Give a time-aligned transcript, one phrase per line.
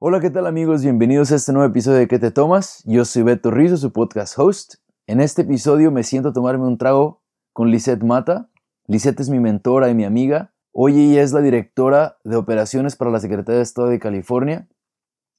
[0.00, 0.82] Hola, ¿qué tal amigos?
[0.82, 2.84] Bienvenidos a este nuevo episodio de ¿Qué te tomas?
[2.84, 4.74] Yo soy Beto Rizzo, su podcast host.
[5.08, 7.20] En este episodio me siento a tomarme un trago
[7.52, 8.48] con Lisette Mata.
[8.86, 10.52] Lisette es mi mentora y mi amiga.
[10.70, 14.68] Hoy ella es la directora de operaciones para la Secretaría de Estado de California.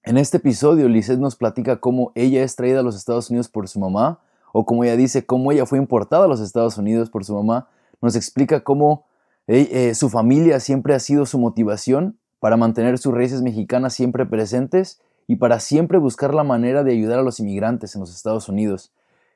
[0.04, 3.70] En este episodio, Lisette nos platica cómo ella es traída a los Estados Unidos por
[3.70, 4.20] su mamá,
[4.52, 7.70] o como ella dice, cómo ella fue importada a los Estados Unidos por su mamá.
[8.02, 9.06] Nos explica cómo
[9.48, 14.26] eh, eh, su familia siempre ha sido su motivación para mantener sus raíces mexicanas siempre
[14.26, 18.50] presentes y para siempre buscar la manera de ayudar a los inmigrantes en los Estados
[18.50, 18.92] Unidos.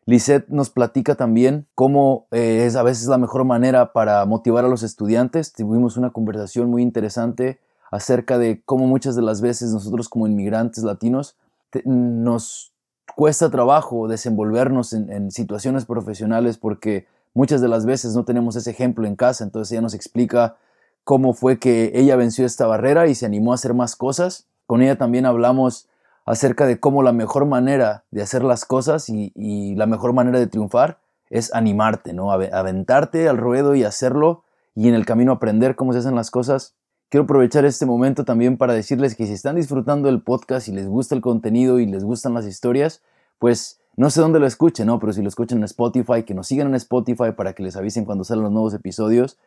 [0.06, 4.68] Lisette nos platica también cómo eh, es a veces la mejor manera para motivar a
[4.68, 5.54] los estudiantes.
[5.54, 7.60] Tuvimos una conversación muy interesante
[7.92, 11.38] acerca de cómo muchas de las veces nosotros como inmigrantes latinos
[11.86, 12.74] nos
[13.16, 18.72] cuesta trabajo desenvolvernos en, en situaciones profesionales porque muchas de las veces no tenemos ese
[18.72, 19.44] ejemplo en casa.
[19.44, 20.58] Entonces ella nos explica
[21.04, 24.48] cómo fue que ella venció esta barrera y se animó a hacer más cosas.
[24.66, 25.88] Con ella también hablamos
[26.26, 30.48] acerca de cómo la mejor manera de hacer las cosas y, la mejor manera de
[30.48, 32.32] triunfar es animarte, ¿no?
[32.32, 34.44] Aventarte al ruedo y hacerlo
[34.76, 36.76] y en el camino aprender cómo se hacen las cosas.
[37.10, 40.88] Quiero aprovechar este momento también para decirles que si están disfrutando el podcast y les
[40.88, 43.02] gusta el contenido y les gustan las historias,
[43.38, 45.00] pues no sé dónde lo escuchen, ¿no?
[45.00, 48.06] Pero si lo escuchan en Spotify, que nos sigan en Spotify para que les avisen
[48.06, 49.38] cuando salen los nuevos episodios.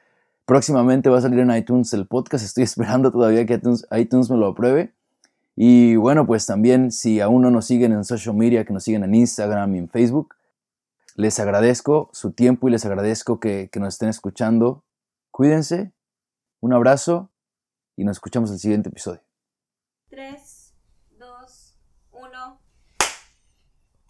[0.46, 2.44] Próximamente va a salir en iTunes el podcast.
[2.44, 4.94] Estoy esperando todavía que iTunes, me lo apruebe.
[5.56, 9.02] Y bueno, pues también si aún no nos siguen en social media, que nos siguen
[9.04, 10.36] en Instagram y en Facebook,
[11.16, 14.84] les agradezco su tiempo y les agradezco que, que nos estén escuchando.
[15.32, 15.92] Cuídense,
[16.60, 17.30] un abrazo
[17.96, 19.22] y nos escuchamos el siguiente episodio.
[20.10, 20.74] 3,
[21.18, 21.78] 2,
[22.12, 22.60] 1.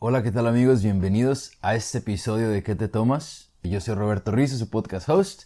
[0.01, 0.83] Hola, ¿qué tal amigos?
[0.83, 3.53] Bienvenidos a este episodio de ¿Qué te tomas?
[3.62, 5.45] Yo soy Roberto Rizzo, su podcast host.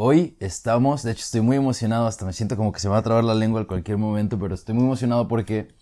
[0.00, 2.98] Hoy estamos, de hecho estoy muy emocionado, hasta me siento como que se me va
[2.98, 5.74] a trabar la lengua en cualquier momento, pero estoy muy emocionado porque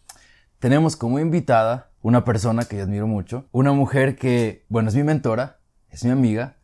[0.58, 5.02] tenemos como invitada una persona que yo admiro mucho, una mujer que, bueno, es mi
[5.02, 5.58] mentora,
[5.90, 6.56] es mi amiga,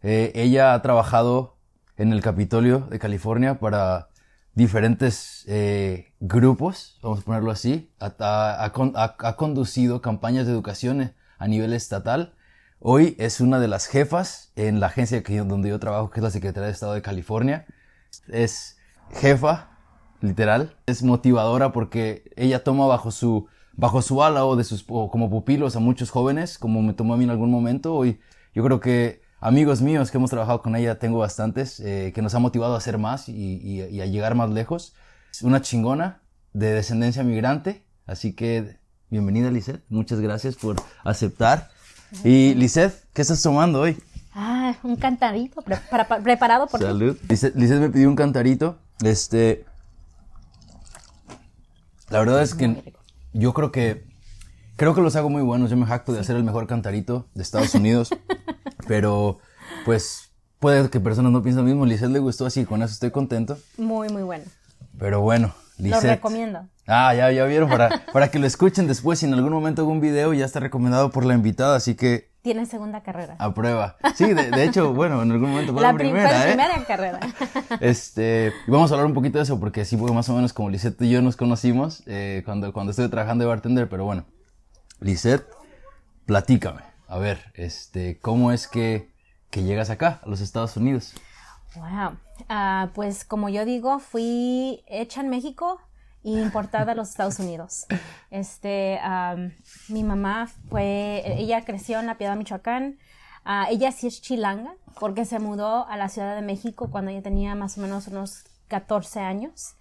[0.00, 1.56] eh, ella ha trabajado
[1.96, 4.10] en el Capitolio de California para
[4.54, 12.36] diferentes eh, grupos, vamos a ponerlo así, ha conducido campañas de educación a nivel estatal
[12.84, 16.24] Hoy es una de las jefas en la agencia que, donde yo trabajo, que es
[16.24, 17.64] la Secretaría de Estado de California.
[18.26, 18.76] Es
[19.12, 19.78] jefa,
[20.20, 20.76] literal.
[20.86, 25.76] Es motivadora porque ella toma bajo su, bajo su ala o, de sus, como pupilos
[25.76, 27.94] a muchos jóvenes, como me tomó a mí en algún momento.
[27.94, 28.18] Hoy
[28.52, 32.34] yo creo que amigos míos que hemos trabajado con ella, tengo bastantes, eh, que nos
[32.34, 34.96] ha motivado a hacer más y, y a llegar más lejos.
[35.30, 36.22] Es una chingona
[36.52, 37.84] de descendencia migrante.
[38.06, 39.84] Así que bienvenida, Lizeth.
[39.88, 41.70] Muchas gracias por aceptar
[42.24, 43.96] y Lisette, ¿qué estás tomando hoy?
[44.34, 45.62] Ah, un cantarito
[46.22, 47.16] preparado por Salud.
[47.28, 48.78] Lisette, me pidió un cantarito.
[49.02, 49.64] Este.
[52.08, 52.94] La verdad es que
[53.32, 54.10] yo creo que.
[54.76, 55.70] Creo que los hago muy buenos.
[55.70, 58.10] Yo me jacto de hacer el mejor cantarito de Estados Unidos.
[58.88, 59.38] pero,
[59.84, 61.84] pues, puede que personas no piensen lo mismo.
[61.84, 63.58] Lisette le gustó así, con eso estoy contento.
[63.76, 64.44] Muy, muy bueno.
[64.98, 66.68] Pero bueno, lo recomiendo.
[66.86, 69.90] Ah, ya, ya vieron, para, para que lo escuchen después, si en algún momento hago
[69.90, 72.32] un video, ya está recomendado por la invitada, así que...
[72.42, 73.36] Tiene segunda carrera.
[73.38, 73.96] A prueba.
[74.16, 76.48] Sí, de, hecho, bueno, en algún momento fue la, primera, la ¿eh?
[76.48, 77.20] primera carrera.
[77.80, 80.52] Este, y vamos a hablar un poquito de eso, porque sí fue más o menos
[80.52, 84.24] como Lisette y yo nos conocimos eh, cuando, cuando estuve trabajando de bartender, pero bueno.
[85.00, 85.46] Lisette,
[86.26, 86.82] platícame.
[87.06, 89.12] A ver, este, ¿cómo es que,
[89.50, 91.14] que llegas acá, a los Estados Unidos?
[91.74, 92.18] Wow.
[92.48, 95.80] Ah, pues como yo digo, fui hecha en México
[96.24, 97.86] e importada a los Estados Unidos.
[98.30, 98.98] Este,
[99.88, 102.98] mi mamá fue, ella creció en La Piedad, Michoacán.
[103.44, 107.22] Ah, ella sí es chilanga porque se mudó a la Ciudad de México cuando ella
[107.22, 109.74] tenía más o menos unos 14 años.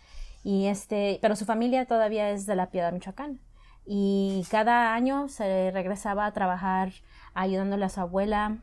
[0.43, 3.39] Y este, pero su familia todavía es de La Piedad, Michoacán.
[3.85, 6.91] Y cada año se regresaba a trabajar
[7.33, 8.57] ayudándole a su abuela,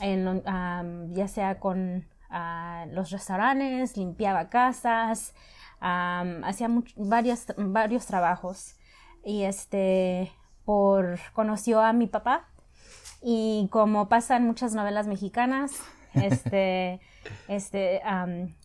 [0.00, 5.34] ya sea con a los restaurantes, limpiaba casas,
[5.80, 8.76] hacía varios, varios trabajos.
[9.24, 10.32] Y este,
[10.64, 12.48] por, conoció a mi papá
[13.22, 15.82] y como pasa en muchas novelas mexicanas,
[16.14, 17.00] este,
[17.48, 18.00] este,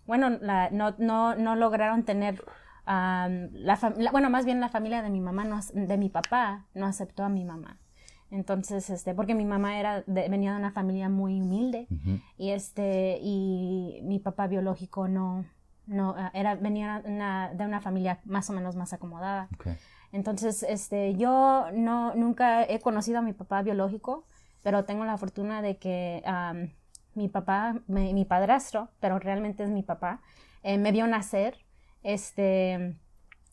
[0.06, 2.44] bueno, no, no, no, lograron tener,
[2.86, 3.80] la,
[4.12, 7.30] bueno, más bien la familia de mi mamá, no, de mi papá, no aceptó a
[7.30, 7.80] mi mamá.
[8.32, 11.88] Entonces, este, porque mi mamá era venía de una familia muy humilde
[12.38, 15.46] y este, y mi papá biológico no,
[15.88, 19.48] no, ah, era, venía de una familia más o menos más acomodada.
[20.12, 24.26] Entonces, este, yo no, nunca he conocido a mi papá biológico,
[24.64, 26.24] pero tengo la fortuna de que
[27.14, 30.22] mi papá, mi, padrastro, pero realmente es mi papá,
[30.64, 31.58] eh, me vio nacer,
[32.04, 32.98] este,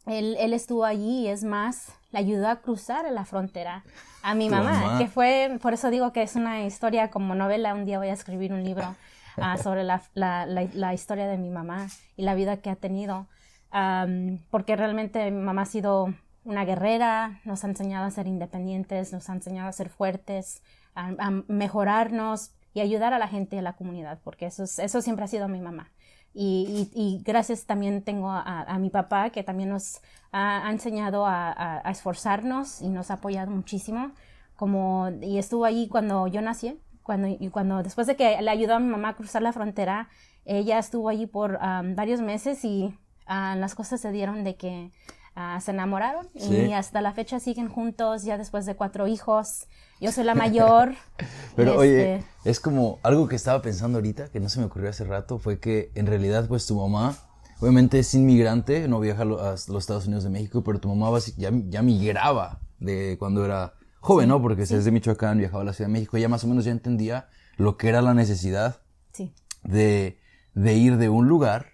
[0.07, 3.83] él, él, estuvo allí y es más, le ayudó a cruzar la frontera
[4.23, 7.75] a mi mamá, mamá, que fue, por eso digo que es una historia como novela,
[7.75, 8.95] un día voy a escribir un libro
[9.39, 12.77] uh, sobre la, la, la, la, historia de mi mamá y la vida que ha
[12.77, 13.27] tenido,
[13.73, 16.15] um, porque realmente mi mamá ha sido
[16.45, 20.63] una guerrera, nos ha enseñado a ser independientes, nos ha enseñado a ser fuertes,
[20.95, 24.79] a, a mejorarnos y ayudar a la gente y a la comunidad, porque eso, es,
[24.79, 25.91] eso siempre ha sido mi mamá.
[26.35, 30.01] Y, y, y gracias también tengo a, a, mi papá, que también nos
[30.31, 34.13] ha, ha enseñado a, a, esforzarnos y nos ha apoyado muchísimo.
[34.57, 38.77] Como, y estuvo allí cuando yo nací, cuando, y cuando después de que le ayudó
[38.77, 40.09] a mi mamá a cruzar la frontera,
[40.45, 42.95] ella estuvo allí por um, varios meses y
[43.29, 44.91] uh, las cosas se dieron de que
[45.37, 46.67] uh, se enamoraron sí.
[46.69, 49.67] y hasta la fecha siguen juntos, ya después de cuatro hijos.
[50.03, 50.95] Yo soy la mayor.
[51.57, 52.51] Pero oye, este...
[52.51, 55.61] es como algo que estaba pensando ahorita, que no se me ocurrió hace rato, fue
[55.61, 57.17] que en realidad pues tu mamá,
[57.61, 61.53] obviamente es inmigrante, no viaja a los Estados Unidos de México, pero tu mamá ya,
[61.69, 64.43] ya migraba de cuando era joven, ¿no?
[64.43, 64.75] Porque sí.
[64.75, 67.77] desde Michoacán viajaba a la Ciudad de México, ya más o menos ya entendía lo
[67.77, 68.81] que era la necesidad
[69.13, 69.33] sí.
[69.63, 70.19] de,
[70.55, 71.67] de ir de un lugar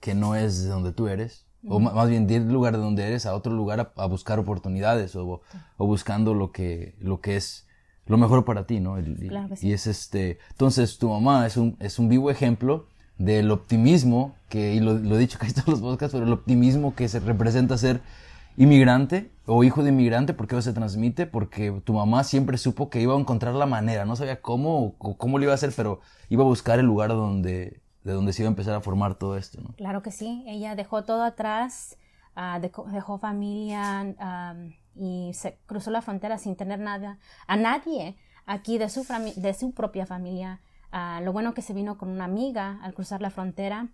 [0.00, 2.82] que no es de donde tú eres, o más bien de ir del lugar de
[2.82, 5.42] donde eres a otro lugar a, a buscar oportunidades o,
[5.76, 7.67] o, buscando lo que, lo que es
[8.08, 8.96] lo mejor para ti, ¿no?
[8.98, 9.68] El, claro sí.
[9.68, 12.86] Y es este, entonces tu mamá es un, es un vivo ejemplo
[13.18, 16.94] del optimismo que, y lo, lo he dicho casi todos los podcasts, pero el optimismo
[16.94, 18.00] que se representa ser
[18.58, 23.00] inmigrante o hijo de inmigrante, porque eso se transmite, porque tu mamá siempre supo que
[23.00, 26.00] iba a encontrar la manera, no sabía cómo o cómo lo iba a hacer, pero
[26.28, 29.36] iba a buscar el lugar donde, de donde se iba a empezar a formar todo
[29.36, 29.74] esto, ¿no?
[29.76, 31.96] Claro que sí, ella dejó todo atrás,
[32.36, 38.16] uh, dejó, dejó, familia um, y se cruzó la frontera sin tener nada, a nadie
[38.46, 39.06] aquí de su,
[39.36, 40.60] de su propia familia.
[40.92, 43.88] Uh, lo bueno que se vino con una amiga al cruzar la frontera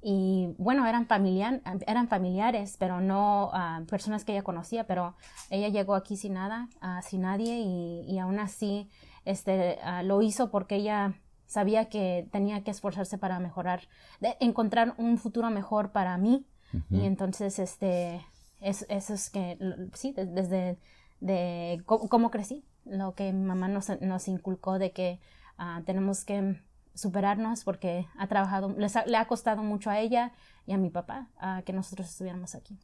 [0.00, 5.16] y bueno, eran, familiar, eran familiares, pero no uh, personas que ella conocía, pero
[5.50, 8.88] ella llegó aquí sin nada, uh, sin nadie y, y, aún así
[9.24, 11.14] este, uh, lo hizo porque ella
[11.46, 13.88] sabía que tenía que esforzarse para mejorar,
[14.20, 17.02] de encontrar un futuro mejor para mí uh -huh.
[17.02, 18.24] y entonces este,
[18.60, 19.58] es, eso es que,
[19.94, 20.78] sí, desde
[21.20, 25.20] de cómo, cómo, crecí, lo que mi mamá nos, nos inculcó de que
[25.84, 26.60] tenemos que
[26.94, 30.32] superarnos porque ha trabajado, les ha, le ha costado mucho a ella
[30.66, 32.78] y a mi papá a que nosotros estuviéramos aquí.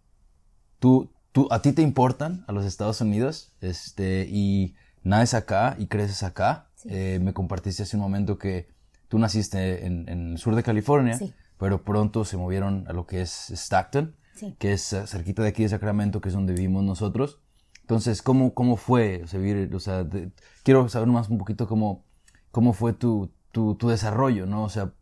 [0.78, 3.52] ¿Tú, tú, ¿A ti te importan a los Estados Unidos?
[3.60, 6.68] Este, y naces acá y creces acá.
[6.76, 6.88] Sí.
[6.90, 8.68] Eh, me compartiste hace un momento que
[9.08, 11.32] tú naciste en, en el sur de California, sí.
[11.58, 14.56] pero pronto se movieron a lo que es Stockton, sí.
[14.58, 17.40] que es cerquita de aquí de Sacramento, que es donde vivimos nosotros.
[17.80, 19.74] Entonces, ¿cómo, cómo fue o sea, vivir?
[19.74, 20.32] O sea, de,
[20.62, 22.04] quiero saber más un poquito cómo,
[22.50, 24.64] cómo fue tu, tu, tu, desarrollo, ¿no?
[24.64, 24.94] O sea,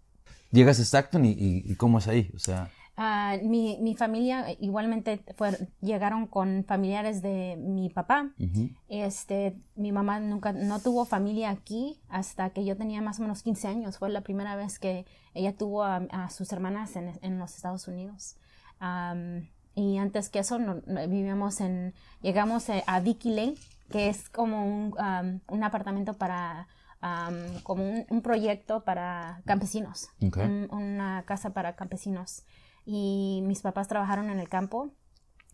[0.51, 2.71] llegas a Stockton y, y, y cómo es ahí, o sea...
[2.95, 8.31] Uh, mi, mi, familia igualmente fue, llegaron con familiares de mi papá.
[8.39, 8.77] Uh -huh.
[8.89, 13.43] Este, mi mamá nunca no tuvo familia aquí hasta que yo tenía más o menos
[13.43, 13.97] 15 años.
[13.97, 17.89] Fue la primera vez que ella tuvo a, a sus hermanas en, en, los Estados
[17.89, 18.37] Unidos.
[18.83, 23.55] Um, y antes que eso no, vivíamos en, llegamos a Dicky Lane,
[23.91, 26.69] que es como un, um, un apartamento para
[27.03, 30.45] Um, como un, un, proyecto para campesinos, okay.
[30.45, 32.45] un, una casa para campesinos.
[32.87, 34.93] Y mis papás trabajaron en el campo,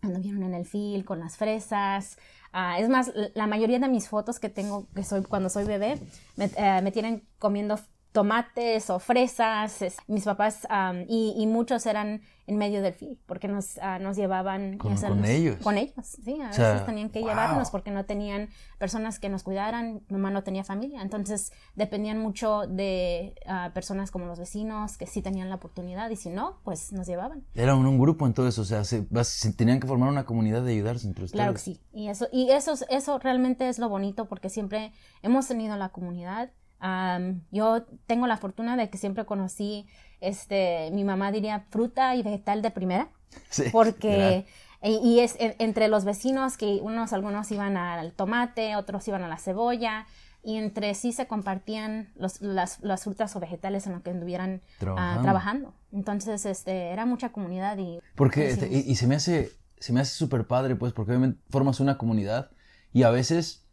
[0.03, 2.19] anduvieron en el field con las fresas.
[2.53, 5.99] Uh, es más, la mayoría de mis fotos que tengo que soy cuando soy bebé
[6.37, 7.79] me, uh, me tienen comiendo
[8.19, 9.81] tomates o fresas.
[9.81, 14.03] Es, mis papás um, y, y, muchos eran en medio del field porque nos, uh,
[14.03, 15.59] nos llevaban con, con ellos.
[15.63, 16.41] Con ellos, sí.
[16.41, 17.29] A o sea, veces tenían que wow.
[17.29, 20.03] llevarnos porque no tenían personas que nos cuidaran.
[20.09, 21.01] Mi mamá no tenía familia.
[21.01, 26.17] Entonces dependían mucho de uh, personas como los vecinos que sí tenían la oportunidad y
[26.17, 27.45] si no, pues nos llevaban.
[27.55, 30.73] Era un, un grupo entonces, o sea, se, se, tenían que formar una comunidad de
[30.73, 31.41] ayudarse entre ustedes.
[31.41, 31.81] Claro que sí.
[31.93, 36.51] Y eso, y eso, eso realmente es lo bonito porque siempre hemos tenido la comunidad.
[36.83, 39.87] Um, yo tengo la fortuna de que siempre conocí,
[40.21, 43.09] este, mi mamá diría fruta y vegetal de primera,
[43.51, 44.47] sí, porque
[44.83, 49.29] y, y, es entre los vecinos que unos algunos iban al tomate, otros iban a
[49.29, 50.07] la cebolla
[50.45, 54.63] y entre sí se compartían los, las, las, frutas o vegetales en lo que estuvieran
[54.79, 55.21] trabajando.
[55.21, 55.75] Uh, trabajando.
[55.93, 60.01] Entonces, este, era mucha comunidad y porque este, y, y, se me hace se me
[60.01, 62.51] hace súper padre, pues, porque obviamente formas una comunidad
[62.93, 63.68] y a veces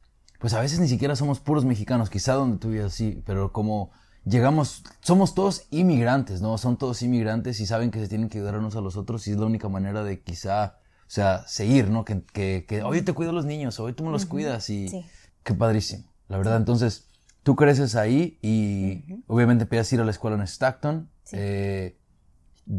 [0.46, 3.90] pues a veces ni siquiera somos puros mexicanos, quizá donde tú vives así, pero como
[4.26, 6.60] llegamos, somos todos inmigrantes, ¿no?
[6.60, 9.32] Son todos inmigrantes y saben que se tienen que ayudar unos a los otros y
[9.32, 12.06] es la única manera de quizá, o sea, seguir, ¿no?
[12.06, 14.30] Que, que, que hoy te cuido a los niños, hoy tú me los uh -huh.
[14.30, 15.04] cuidas y sí.
[15.42, 16.58] qué padrísimo, la verdad.
[16.58, 17.08] Entonces,
[17.42, 19.24] tú creces ahí y uh -huh.
[19.26, 21.10] obviamente empiezas a ir a la escuela en Stockton.
[21.24, 21.38] Sí.
[21.40, 21.98] Eh,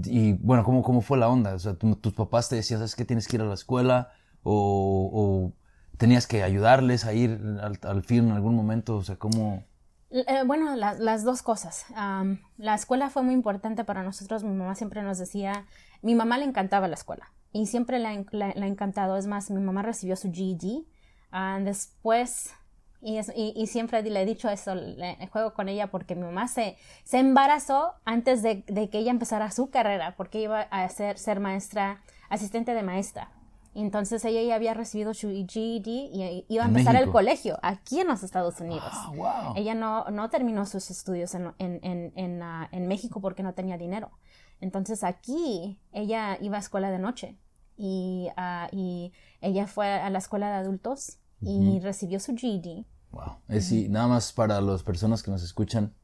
[0.04, 1.52] y bueno, ¿cómo, cómo fue la onda?
[1.54, 3.04] O sea, tus papás te decían, ¿sabes qué?
[3.04, 4.12] Tienes que ir a la escuela
[4.44, 5.65] o, o
[5.97, 9.65] tenías que ayudarles a ir al, al fin en algún momento, o sea, ¿cómo...?
[10.11, 11.87] Eh, bueno, las dos cosas.
[12.57, 14.45] la escuela fue muy importante para nosotros.
[14.45, 15.67] Mi mamá siempre nos decía,
[16.00, 19.17] mi mamá le encantaba la escuela y siempre le ha encantado.
[19.17, 20.85] Es más, mi mamá recibió su GED.
[21.33, 22.55] Ah, después,
[23.03, 23.21] y,
[23.55, 24.75] y, siempre le he dicho eso,
[25.31, 29.50] juego con ella porque mi mamá se, se embarazó antes de, de, que ella empezara
[29.50, 32.00] su carrera, porque iba a ser, ser maestra,
[32.31, 33.31] asistente de maestra.
[33.83, 38.09] Entonces ella ya había recibido su GED y iba a empezar el colegio aquí en
[38.09, 38.88] los Estados Unidos.
[38.90, 43.52] Ah, ella no, no, terminó sus estudios en, en, en, ah, en, México porque no
[43.52, 44.12] tenía dinero.
[44.61, 47.38] Entonces aquí ella iba a escuela de noche
[47.76, 52.87] y, uh, y ella fue a la escuela de adultos y recibió su GED.
[53.11, 53.40] Wow.
[53.49, 55.95] Es, nada más para las personas que nos escuchan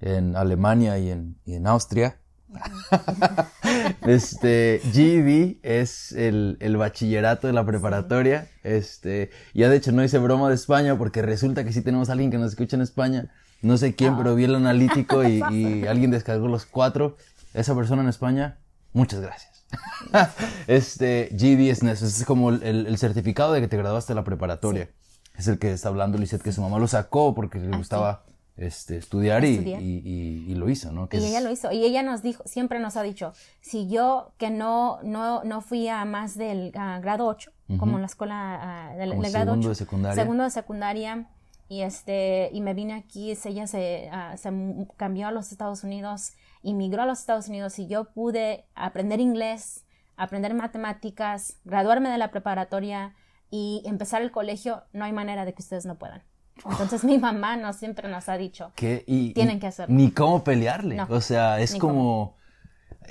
[0.00, 2.20] en Alemania y en, y en Austria,
[4.06, 8.48] este, GED es el, el, bachillerato de la preparatoria.
[8.62, 12.12] Este, ya de hecho no hice broma de España porque resulta que sí tenemos a
[12.12, 13.30] alguien que nos escucha en España.
[13.62, 17.16] No sé quién, pero vi el analítico y, y, alguien descargó los cuatro.
[17.54, 18.58] Esa persona en España,
[18.92, 19.64] muchas gracias.
[20.66, 24.90] este, GED es, es como el, el, certificado de que te graduaste de la preparatoria.
[25.36, 28.24] Es el que está hablando Lisette, que su mamá lo sacó porque le gustaba
[28.56, 31.08] este, estudiar, Y, y, lo hizo, ¿no?
[31.10, 31.72] y ella lo hizo.
[31.72, 35.88] Y ella nos dijo, siempre nos ha dicho, si yo que no, no, no fui
[35.88, 40.22] a más del grado 8, como en la escuela del, grado segundo de secundaria.
[40.22, 41.28] Segundo de secundaria.
[41.68, 47.00] Y, este, y me vine aquí, ella se, se cambió a los Estados Unidos, inmigró
[47.00, 53.14] a los Estados Unidos y yo pude aprender inglés, aprender matemáticas, graduarme de la preparatoria
[53.50, 54.82] y empezar el colegio.
[54.92, 56.22] No hay manera de que ustedes no puedan.
[56.64, 59.94] Entonces mi mamá no siempre nos ha dicho que y, tienen que hacerlo.
[59.94, 61.00] Ni cómo pelearle.
[61.08, 62.36] o sea, es como,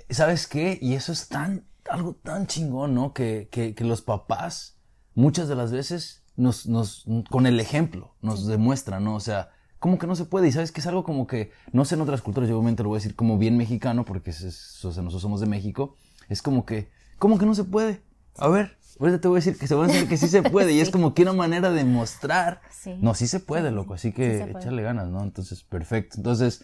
[0.10, 0.78] ¿sabes qué?
[0.82, 3.14] Y eso es tan, algo tan chingón, ¿no?
[3.14, 4.78] Que, que, que los papás
[5.16, 9.16] muchas de las veces nos, nos, con el ejemplo, nos demuestran, ¿no?
[9.16, 10.48] O sea, como que no se puede.
[10.48, 12.90] Y sabes que es algo como que, no sé en otras culturas, yo obviamente lo
[12.90, 15.96] voy a decir como bien mexicano, porque es, o sea, nosotros somos de México,
[16.30, 18.02] es como que, ¿cómo que no se puede?
[18.38, 20.44] A ver, Ahorita te voy a decir que se va a decir que sí se
[20.44, 20.74] puede.
[20.74, 22.62] Y es como que una manera de mostrar.
[23.00, 23.96] No, sí se puede, loco.
[23.96, 25.24] Así que échale ganas, ¿no?
[25.24, 26.18] Entonces, perfecto.
[26.18, 26.64] Entonces,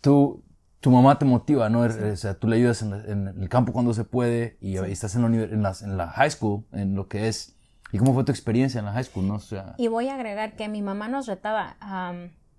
[0.00, 0.42] tú,
[0.80, 1.80] tu mamá te motiva, ¿no?
[1.80, 5.28] O sea, tú le ayudas en, el campo cuando se puede y, estás en la,
[5.28, 7.56] en, en la high school, en lo que es.
[7.92, 9.34] ¿Y cómo fue tu experiencia en la high school, no?
[9.34, 11.76] O sea, y voy a agregar que mi mamá nos retaba.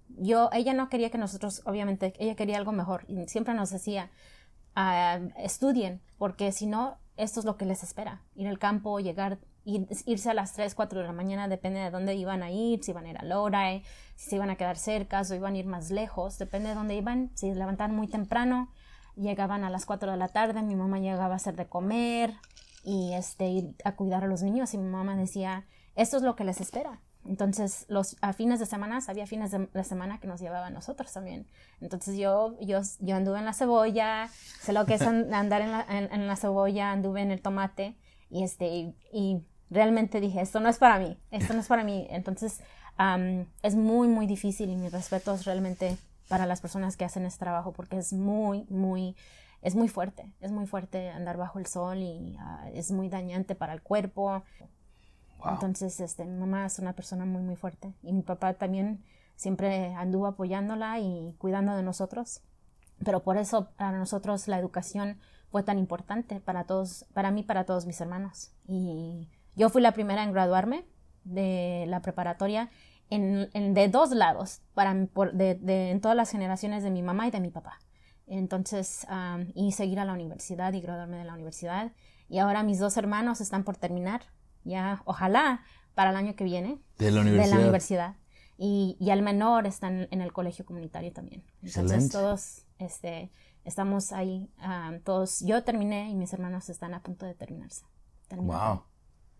[0.10, 3.06] yo, ella no quería que nosotros, obviamente, ella quería algo mejor.
[3.08, 4.12] Y siempre nos decía,
[5.38, 8.22] estudien, porque si no, esto es lo que les espera.
[8.36, 12.16] Ir al campo, llegar, irse a las 3, 4 de la mañana, depende de dónde
[12.16, 13.84] iban a ir, si iban a ir a Loray,
[14.16, 16.96] si se iban a quedar cerca, o iban a ir más lejos, depende de dónde
[16.96, 17.32] iban.
[17.36, 18.70] Si levantaban muy temprano,
[19.16, 22.34] llegaban a las 4 de la tarde, mi mamá llegaba a hacer de comer
[22.84, 25.66] y este, a cuidar a los niños y mi mamá decía,
[25.96, 27.02] esto es lo que les espera.
[27.26, 30.70] Entonces, los, a fines de semana, había fines de la semana que nos llevaba a
[30.72, 31.48] nosotros también.
[31.80, 35.86] Entonces, yo, yo, yo anduve en la cebolla, sé lo que es andar en la,
[35.90, 37.96] en, la cebolla, anduve en el tomate
[38.30, 42.06] y, este, y, realmente dije, esto no es para mí, esto no es para mí.
[42.10, 42.62] Entonces,
[43.64, 45.98] es muy, muy difícil y mi respeto es realmente
[46.28, 49.16] para las personas que hacen este trabajo porque es muy, muy,
[49.62, 53.56] es muy fuerte, es muy fuerte andar bajo el sol y ah, es muy dañante
[53.56, 54.44] para el cuerpo.
[55.50, 57.94] Entonces, este, mi mamá es una persona muy, muy fuerte.
[58.04, 59.04] Y mi papá también
[59.36, 62.42] siempre anduvo apoyándola y cuidando de nosotros.
[63.04, 65.20] Pero por eso para nosotros la educación
[65.50, 68.52] fue tan importante para todos, para mí, para todos mis hermanos.
[68.68, 70.86] Y yo fui la primera en graduarme
[71.24, 72.70] de la preparatoria
[73.10, 77.28] en, en de dos lados, para, de, de, en todas las generaciones de mi mamá
[77.28, 77.80] y de mi papá.
[78.28, 79.06] Entonces,
[79.54, 81.92] y seguir a la universidad y graduarme de la universidad.
[82.30, 84.22] Y ahora mis dos hermanos están por terminar
[84.64, 85.64] ya, ojalá,
[85.96, 86.80] para el año que viene.
[86.98, 87.46] De la universidad.
[87.46, 88.16] De la universidad.
[88.58, 91.44] Y, y al menor están en el colegio comunitario también.
[91.64, 93.32] Entonces todos este,
[93.66, 94.50] estamos ahí,
[95.04, 97.86] todos, yo terminé y mis hermanos están a punto de terminarse.
[98.36, 98.84] Wow.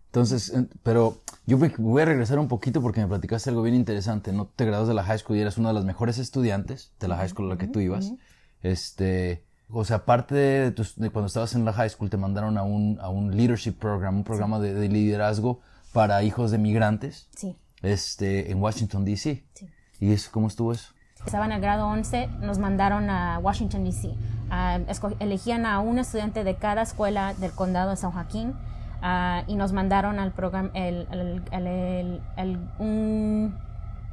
[0.08, 4.34] Entonces, pero yo voy a regresar un poquito porque me platicaste algo bien interesante.
[4.34, 7.08] No te graduas de la high school y eres una de las mejores estudiantes de
[7.08, 8.12] la high school a la que tú ibas.
[8.62, 12.98] Este, o sea, aparte de, cuando estabas en la high school, te mandaron a un,
[13.02, 15.60] a un leadership program, un programa de, liderazgo
[15.94, 17.28] para hijos de migrantes.
[17.36, 17.56] Sí.
[17.82, 19.44] Este, en Washington, D.C.
[19.54, 19.70] Sí.
[20.00, 20.94] ¿Y eso, cómo estuvo eso?
[21.26, 24.14] Estaba en el grado 11, nos mandaron a Washington, D.C.
[25.20, 28.56] elegían a un estudiante de cada escuela del condado de San Joaquín
[29.48, 31.08] y nos mandaron al programa, el,
[31.52, 33.56] el, el, un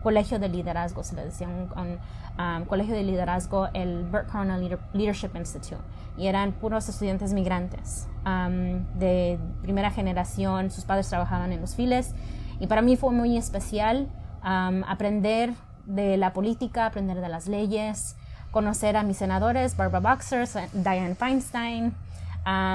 [0.03, 1.99] colegio de liderazgo, se le decía un,
[2.39, 5.83] um, colegio de liderazgo, el Burt Cornell Leadership Institute.
[6.17, 12.15] Y eran puros estudiantes migrantes um, de primera generación, sus padres trabajaban en los files.
[12.61, 14.09] Y para mí fue muy especial
[14.45, 15.53] um, aprender
[15.87, 18.17] de la política, aprender de las leyes,
[18.51, 21.95] conocer a mis senadores, Barbara Boxer, Diane Feinstein,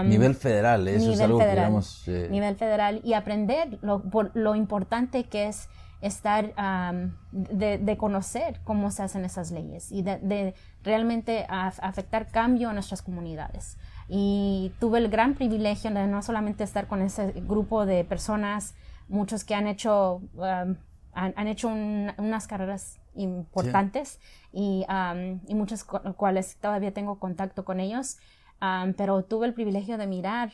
[0.06, 4.56] nivel federal, eso es algo federal, que eh, Nivel federal y aprender lo, por, lo
[4.56, 5.70] importante que es
[6.04, 6.54] estar,
[7.32, 13.78] de, conocer cómo se hacen esas leyes y de, realmente afectar cambio en nuestras comunidades.
[14.10, 18.76] Y tuve el gran privilegio de no solamente estar con ese grupo de personas,
[19.08, 20.22] muchos que han hecho,
[21.14, 24.20] han, hecho unas carreras importantes
[24.52, 24.86] y,
[25.48, 28.18] y muchos con los cuales todavía tengo contacto con ellos
[28.96, 30.52] pero tuve el privilegio de mirar,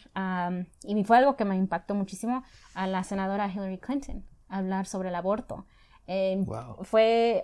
[0.84, 5.16] y fue algo que me impactó muchísimo, a la senadora Hillary Clinton hablar sobre el
[5.16, 5.66] aborto.
[6.08, 6.46] Em,
[6.82, 7.42] fue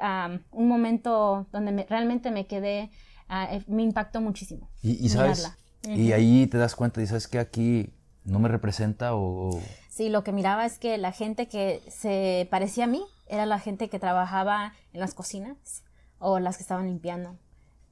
[0.51, 2.89] un momento donde realmente me quedé,
[3.29, 4.69] eh, me impactó muchísimo.
[4.81, 5.51] Y, sabes,
[5.83, 7.93] y ahí te das cuenta y sabes que aquí
[8.23, 9.61] no me representa o...
[9.89, 13.59] Sí, lo que miraba es que la gente que se parecía a mí era la
[13.59, 15.83] gente que trabajaba en las cocinas
[16.17, 17.37] o las que estaban limpiando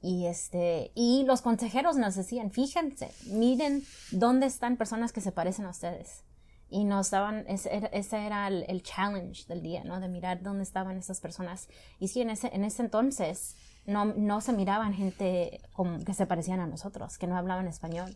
[0.04, 5.64] y, este, y los consejeros nos decían, fíjense, miren dónde están personas que se parecen
[5.64, 6.24] a ustedes.
[6.74, 10.00] Y nos daban, ese era, el, challenge del día, ¿no?
[10.00, 11.68] De mirar dónde estaban esas personas.
[12.00, 13.54] Y sí, en ese, en ese entonces
[13.86, 18.12] no, no se miraban gente como que se parecían a nosotros, que no hablaban español.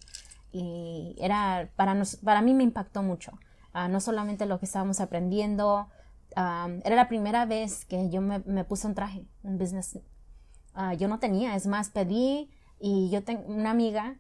[0.50, 3.38] Y era, para, nos, para mí me impactó mucho.
[3.72, 5.86] Ah, no solamente lo que estábamos aprendiendo,
[6.34, 10.00] ah, era la primera vez que yo me, me puse un traje, un business
[10.74, 12.50] Ah, yo no tenía, es más, pedí
[12.80, 14.16] y yo tengo una amiga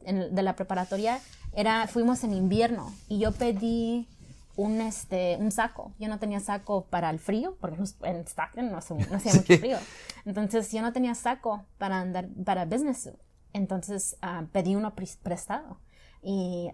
[0.00, 1.20] de la preparatoria,
[1.52, 4.08] era, fuimos en invierno y yo pedí
[4.56, 5.92] un, este, un saco.
[5.98, 9.78] Yo no tenía saco para el frío, porque en Stockton no, hacía mucho frío.
[10.24, 13.16] Entonces yo no tenía saco para andar, para business suit.
[13.52, 14.16] Entonces
[14.52, 15.80] pedí uno prestado.
[16.22, 16.70] Y,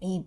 [0.00, 0.26] y,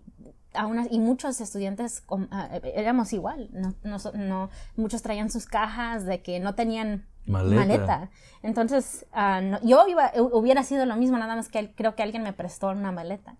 [0.90, 3.50] y muchos estudiantes ah, éramos igual.
[3.52, 8.10] No, no, muchos traían sus cajas de que no tenían maleta.
[8.42, 9.84] Entonces, uh, yo
[10.32, 13.36] hubiera sido lo mismo, nada más que creo que alguien me prestó una maleta.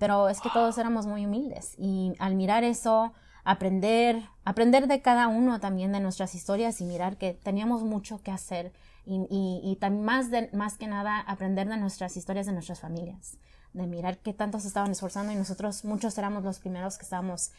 [0.00, 3.12] Pero es que todos éramos muy humildes y al mirar eso,
[3.44, 8.32] aprender, aprender de cada uno también de nuestras historias y mirar que teníamos mucho que
[8.32, 8.72] hacer
[9.06, 13.36] y, y, y más, más que nada aprender de nuestras historias de nuestras familias,
[13.72, 17.52] de mirar qué tanto se estaban esforzando y nosotros muchos éramos los primeros que estábamos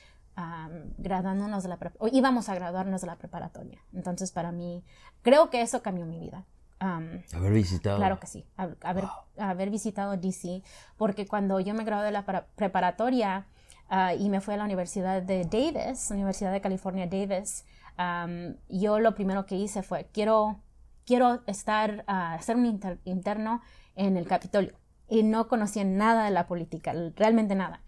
[0.97, 3.79] graduándonos de la o íbamos a graduarnos de la preparatoria.
[3.93, 4.83] Entonces, para mí,
[5.21, 6.45] creo que eso cambió mi vida.
[6.79, 7.97] haber visitado.
[7.97, 9.05] Claro que sí, haber,
[9.37, 10.63] haber visitado DC,
[10.97, 13.45] porque cuando yo me gradué de la preparatoria
[13.89, 17.65] ah, y me fui a la Universidad de Davis, Universidad de California Davis,
[18.69, 20.59] yo lo primero que hice fue, quiero,
[21.05, 22.65] quiero estar, uh, hacer un
[23.05, 23.61] interno
[23.95, 24.73] en el Capitolio.
[25.07, 27.81] Y no conocía nada de la política, realmente nada.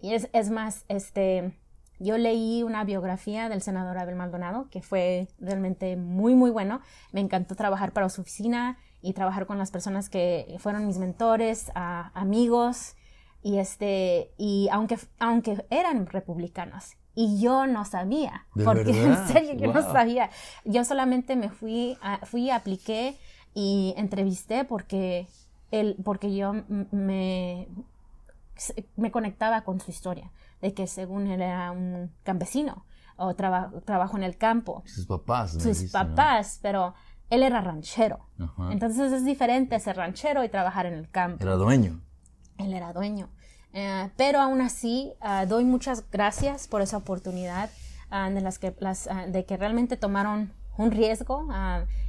[0.00, 1.58] Y es, es más, este,
[2.00, 6.80] yo leí una biografía del senador Abel Maldonado que fue realmente muy, muy bueno.
[7.12, 11.70] Me encantó trabajar para su oficina y trabajar con las personas que fueron mis mentores,
[11.74, 12.94] amigos.
[13.42, 19.72] Y, este, y aunque, aunque eran republicanos, y yo no sabía, porque en serio yo
[19.72, 20.30] no sabía.
[20.64, 23.16] Yo solamente me fui, fui, apliqué
[23.54, 25.26] y entrevisté porque,
[25.72, 26.54] él, porque yo
[26.92, 27.66] me,
[28.96, 32.84] me conectaba con su historia de que según él era un campesino
[33.16, 34.82] o trabajó en el campo.
[34.86, 35.52] Sus papás.
[35.52, 36.94] Sus papás, pero
[37.30, 38.28] él era ranchero.
[38.70, 41.42] Entonces es diferente ser ranchero y trabajar en el campo.
[41.42, 42.00] Era dueño.
[42.58, 43.28] Él era dueño.
[43.72, 47.70] Eh, pero aún así, ah, doy muchas gracias por esa oportunidad
[48.10, 51.48] ah, de, las que, las, ah, de que realmente tomaron un riesgo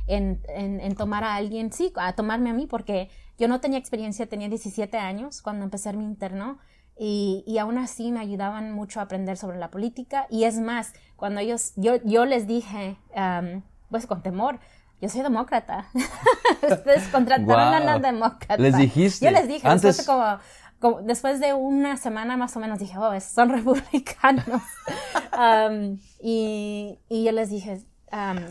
[0.08, 3.10] en, en, en, tomar a alguien, sí, a tomarme a mí, porque
[3.40, 6.60] yo no tenía experiencia, tenía 17 años cuando empecé mi interno
[7.02, 10.28] y, y, aún así me ayudaban mucho a aprender sobre la política.
[10.30, 12.98] Y es más, cuando ellos, yo, yo les dije,
[13.90, 14.60] pues con temor,
[15.02, 15.88] yo soy demócrata.
[16.62, 18.58] Ustedes contrataron a la demócrata.
[18.58, 19.26] Les dijiste.
[19.26, 20.06] Yo les dije, Antes...
[20.06, 20.40] como,
[20.80, 24.62] como, después de una semana más o menos dije, oh, son republicanos.
[26.22, 27.82] y, y, yo les dije,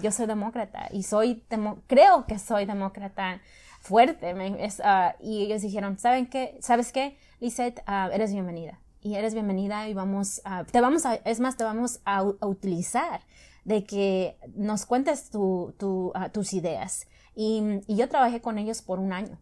[0.03, 1.45] yo soy demócrata y soy,
[1.87, 3.43] creo que soy demócrata
[3.81, 4.35] fuerte.
[4.83, 6.57] Ah, y ellos dijeron, ¿saben qué?
[6.61, 7.19] ¿Sabes qué?
[7.41, 8.81] Lizette, uh, eres bienvenida.
[9.01, 13.21] Y eres bienvenida y vamos a, te vamos a, es más, te vamos a, utilizar
[13.65, 17.07] de que nos cuentes tu, tu, uh, tus ideas.
[17.37, 19.39] Y, y, yo trabajé con ellos por un año.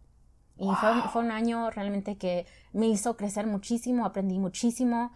[0.57, 5.11] Y fue, fue, un año realmente que me hizo crecer muchísimo, aprendí muchísimo.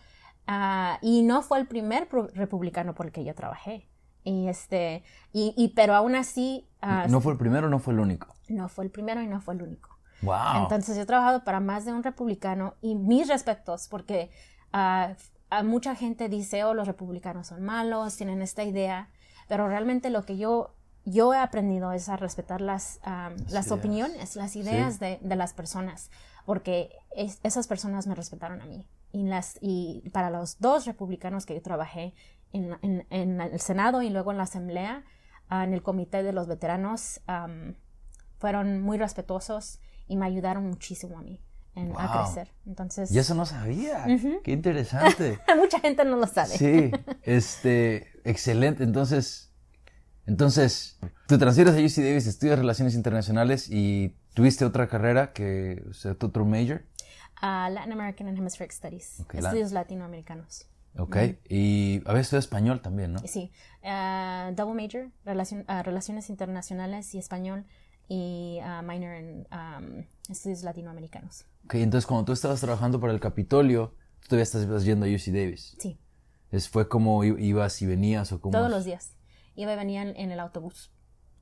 [0.48, 3.88] Uh, y no fue el primer republicano por el que yo trabajé.
[4.24, 6.67] Y este, y, y pero aún así...
[6.82, 8.28] ah, ¿No fue el primero o no fue el único?
[8.50, 9.90] no fue el primero y no fue el único.
[10.22, 10.64] Wow.
[10.64, 14.30] Entonces yo he trabajado para más de un republicano y mis respetos, porque
[14.74, 15.14] ah,
[15.50, 19.10] a mucha gente dice, oh, los republicanos son malos, tienen esta idea,
[19.48, 24.36] pero realmente lo que yo, yo he aprendido es a respetar las, ah, las opiniones,
[24.36, 26.10] las ideas de, de las personas,
[26.46, 28.88] porque es- esas personas me respetaron a mí.
[29.14, 32.14] Y, las, y para los dos republicanos que yo trabajé
[32.54, 35.04] en, en- en el Senado y luego en la Asamblea,
[35.50, 37.20] ah, en el Comité de los Veteranos,
[38.40, 39.80] fueron muy respetuosos
[40.12, 41.39] y me ayudaron muchísimo a mí
[41.76, 42.52] en- a crecer.
[42.67, 44.06] Entonces, Y eso no sabía.
[44.43, 45.39] Qué interesante.
[45.58, 46.50] mucha gente no lo sabe.
[46.58, 46.91] Sí,
[47.24, 48.84] este, excelente.
[48.84, 49.52] Entonces,
[50.28, 55.93] entonces, tú transfieres a UC Davis, estudias Relaciones Internacionales y tuviste otra carrera que, o
[55.93, 56.84] sea, tu otro major.
[57.41, 60.67] Ah, Latin American and Hemispheric Studies, la- estudios latinoamericanos.
[60.97, 61.15] Ok.
[61.50, 63.19] Y a veces estudias español también, ¿no?
[63.26, 63.52] Sí,
[63.84, 67.65] ah, double major, relacion- ah, relaciones internacionales y español,
[68.13, 71.45] y ah, minor en um, estudios latinoamericanos.
[71.63, 75.28] Ok, entonces cuando tú estabas trabajando para el Capitolio, tú todavía estás yendo a UC
[75.28, 75.78] Davis.
[75.80, 75.97] Sí,
[76.52, 78.52] Es, ¿Fue como ibas y venías o cómo?
[78.52, 79.13] todos los días.
[79.56, 80.91] Iba y venía en, en el autobús.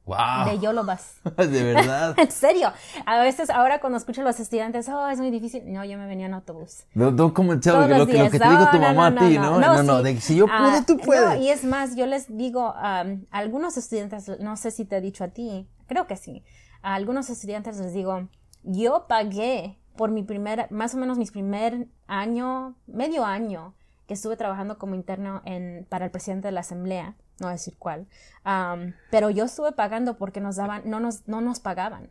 [0.05, 0.45] ¡Wow!
[0.45, 1.23] De Yolo Bus.
[1.37, 2.13] de verdad.
[2.17, 2.71] En serio.
[3.07, 5.63] A veces ahora cuando escucho a los estudiantes, oh, es muy difícil.
[5.73, 6.83] No, yo me venía en autobús.
[6.93, 9.39] No, no como chavo, lo, que, lo que te digo tu mamá no, a ti,
[9.39, 9.81] no, ¿no?
[9.81, 10.03] No, sí.
[10.03, 11.39] de si yo pude, Ah, tú puedes.
[11.41, 15.01] y es más, yo les digo, um, a algunos estudiantes, no sé si te he
[15.01, 16.43] dicho a ti, creo que sí,
[16.81, 18.29] a algunos estudiantes les digo,
[18.63, 23.73] yo pagué por mi primer, más o menos mi primer año, medio año,
[24.07, 27.51] que estuve trabajando como interno en, para el presidente de la asamblea, no voy a
[27.53, 28.07] decir cuál,
[28.45, 32.09] um, pero yo estuve pagando porque nos daban, no nos, no nos pagaban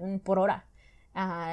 [0.00, 0.64] un- por hora.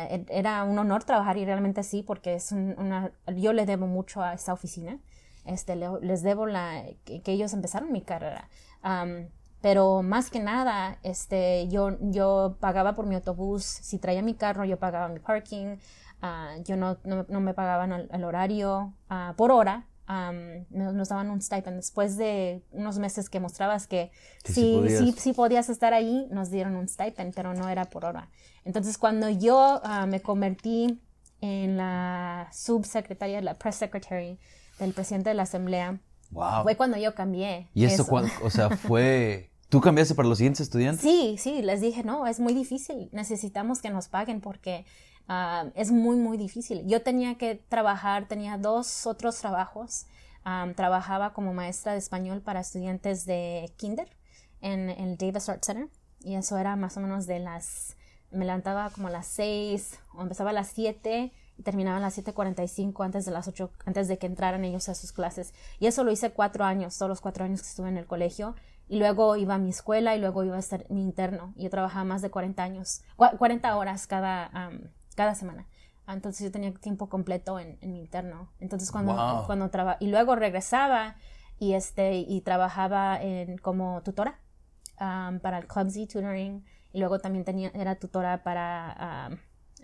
[0.10, 3.88] E- era un honor trabajar y realmente sí, porque es un- una, yo le debo
[3.88, 5.00] mucho a esta oficina.
[5.46, 8.50] Este, le- les debo la, que, que ellos empezaron mi carrera.
[8.82, 9.30] Am,
[9.64, 13.64] pero más que nada, este, yo, yo pagaba por mi autobús.
[13.64, 15.78] Si traía mi carro, yo pagaba mi parking.
[16.22, 19.88] Ah, yo no, no, no me pagaban el, el horario ah, por hora.
[20.06, 21.78] Am, nos, daban un stipend.
[21.78, 24.12] Después de unos meses que mostrabas que
[24.44, 25.00] sí sí, podías.
[25.00, 28.30] sí, sí podías estar ahí, nos dieron un stipend, pero no era por hora.
[28.66, 31.02] Entonces, cuando yo ah, me convertí
[31.40, 34.38] en la subsecretaria, la press secretary
[34.78, 36.64] del presidente de la asamblea, Wow.
[36.64, 37.70] fue cuando yo cambié.
[37.74, 38.30] ¿Y eso, eso.
[38.44, 39.52] o sea, fue...
[39.74, 41.02] ¿Tú cambiaste para los siguientes estudiantes?
[41.02, 44.86] Sí, sí, les dije, no, es muy difícil, necesitamos que nos paguen porque
[45.28, 46.86] ah, es muy, muy difícil.
[46.86, 50.06] Yo tenía que trabajar, tenía dos otros trabajos.
[50.44, 54.16] Am, trabajaba como maestra de español para estudiantes de kinder
[54.62, 55.90] en el Davis Art Center
[56.24, 57.98] y eso era más o menos de las,
[58.30, 62.16] me levantaba como a las 6 o empezaba a las 7 y terminaba a las
[62.16, 65.52] 7.45 antes de las 8, antes de que entraran ellos a sus clases.
[65.80, 68.56] Y eso lo hice cuatro años, todos los cuatro años que estuve en el colegio.
[68.94, 71.52] Y luego iba a mi escuela y luego iba a estar mi interno.
[71.56, 74.52] Y yo trabajaba más de 40 años, cua- 40 horas cada,
[75.16, 75.66] cada semana.
[76.08, 78.50] Entonces yo tenía tiempo completo en, en mi interno.
[78.60, 79.46] Entonces cuando, Wow.
[79.48, 81.16] cuando traba- y luego regresaba
[81.58, 84.40] y este y trabajaba en, como tutora
[85.02, 89.38] um, para el Clumsy Tutoring y luego también tenía era tutora para um,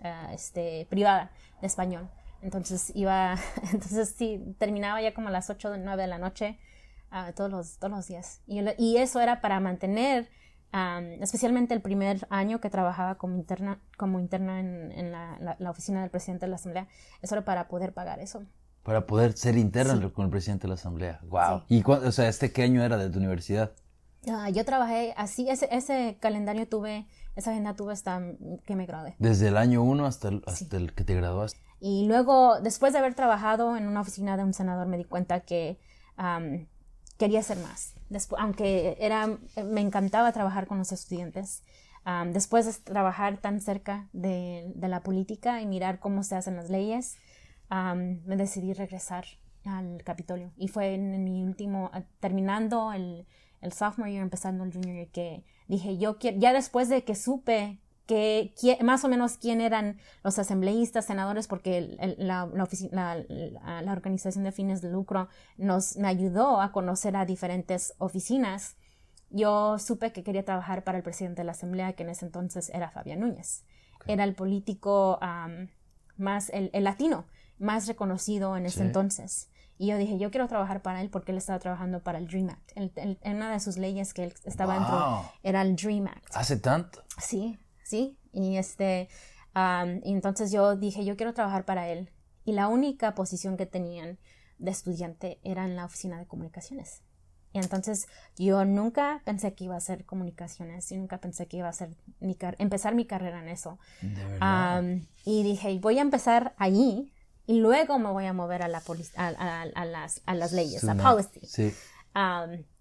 [0.04, 2.08] ah, este privada de español.
[2.42, 3.34] Entonces iba,
[3.72, 6.58] entonces sí, terminaba ya como a las 8 o 9 de la noche
[7.10, 8.40] ah, todos, los, todos los días.
[8.46, 10.28] Y, y eso era para mantener,
[10.72, 15.56] am, especialmente el primer año que trabajaba como interna, como interna en, en la, la-
[15.58, 16.88] la oficina del presidente de la Asamblea,
[17.22, 18.42] eso era para poder pagar eso.
[18.82, 20.14] Para poder ser interno Sí.
[20.14, 21.20] con el presidente de la asamblea.
[21.24, 21.64] Wow.
[21.68, 21.82] Sí.
[21.86, 23.72] ¿Y o sea, este qué año era de tu universidad?
[24.26, 28.22] Ah, yo trabajé así, ese, ese calendario tuve, esa agenda tuve hasta
[28.66, 29.16] que me gradué.
[29.18, 31.58] Desde el año uno hasta el, hasta el que te graduaste.
[31.78, 35.40] Y luego, después de haber trabajado en una oficina de un senador, me di cuenta
[35.40, 35.78] que
[36.16, 36.66] am,
[37.20, 37.92] quería hacer más.
[38.08, 41.62] Despu- aunque era, me encantaba trabajar con los estudiantes.
[42.32, 47.18] después de trabajar tan cerca de, la política y mirar cómo se hacen las leyes,
[47.68, 49.26] me decidí regresar
[49.66, 50.50] al Capitolio.
[50.56, 53.26] Y fue en, mi último, terminando el,
[53.60, 57.14] el sophomore year, empezando el junior year, que dije, yo quiero, ya después de que
[57.14, 57.78] supe
[58.14, 62.46] que más o menos quién eran los asambleístas, senadores, porque el- el- la,
[62.90, 67.94] la, la- la- organización de fines de lucro nos me ayudó a conocer a diferentes
[67.98, 68.76] oficinas.
[69.30, 72.68] Yo supe que quería trabajar para el presidente de la asamblea, que en ese entonces
[72.74, 73.64] era Fabián Núñez.
[74.06, 75.68] Era el político am,
[76.16, 77.26] más, el, el latino
[77.58, 78.86] más reconocido en ese Sí.
[78.86, 79.48] entonces.
[79.78, 82.50] Y yo dije, yo quiero trabajar para él porque él estaba trabajando para el DREAM
[82.50, 82.72] Act.
[82.74, 84.82] El- el- en una de sus leyes que él estaba Wow.
[84.82, 86.34] dentro era el DREAM Act.
[86.34, 87.02] ¿Hace tanto?
[87.18, 87.58] Sí,
[87.90, 88.16] sí.
[88.32, 89.08] Y este,
[89.54, 92.10] am, y entonces yo dije, yo quiero trabajar para él.
[92.44, 94.18] Y la única posición que tenían
[94.58, 97.02] de estudiante era en la oficina de comunicaciones.
[97.52, 101.66] Y entonces yo nunca pensé que iba a hacer comunicaciones y nunca pensé que iba
[101.66, 103.78] a hacer mi empezar mi carrera en eso.
[105.24, 107.12] y dije, voy a empezar allí
[107.46, 108.82] y luego me voy a mover a, la
[109.16, 111.40] a, a, las, a las leyes, a policy.
[111.44, 111.74] Sí.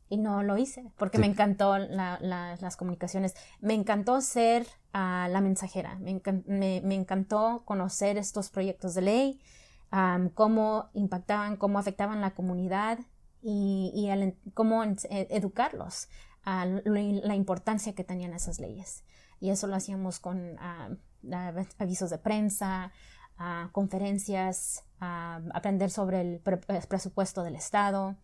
[0.10, 3.34] y no lo hice porque me encantó las comunicaciones.
[3.62, 5.98] Me encantó ser la mensajera.
[6.00, 6.22] Me,
[6.82, 9.42] me, encantó conocer estos proyectos de ley,
[10.34, 13.00] cómo impactaban, cómo afectaban la comunidad
[13.42, 14.98] y, y cómo e,
[15.30, 16.10] educarlos
[16.44, 19.04] a la importancia que tenían esas leyes.
[19.40, 20.58] Y eso lo hacíamos con
[21.78, 22.92] avisos de prensa,
[23.72, 28.16] conferencias, aprender sobre el presupuesto del Estado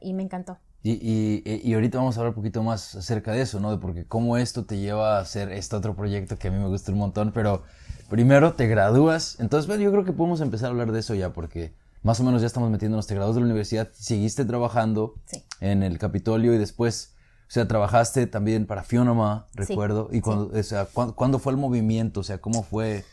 [0.00, 0.58] y me encantó.
[0.82, 3.72] Y, y, ahorita vamos a hablar un poquito más acerca de eso, ¿no?
[3.72, 6.68] De porque cómo esto te lleva a hacer este otro proyecto que a mí me
[6.68, 7.64] gusta un montón, pero
[8.08, 9.38] primero te gradúas.
[9.40, 12.24] Entonces, bueno, yo creo que podemos empezar a hablar de eso ya, porque más o
[12.24, 15.14] menos ya estamos metiéndonos, te graduas de la universidad, seguiste trabajando
[15.60, 17.14] en el Capitolio y después,
[17.48, 20.08] o sea, trabajaste también para Fionoma, recuerdo.
[20.12, 22.20] Y cuando, o sea, ¿cuándo, fue el movimiento?
[22.20, 23.04] O sea, ¿cómo fue?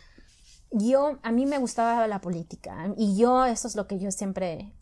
[0.71, 4.73] Yo, a mí me gustaba la política y yo, eso es lo que yo siempre,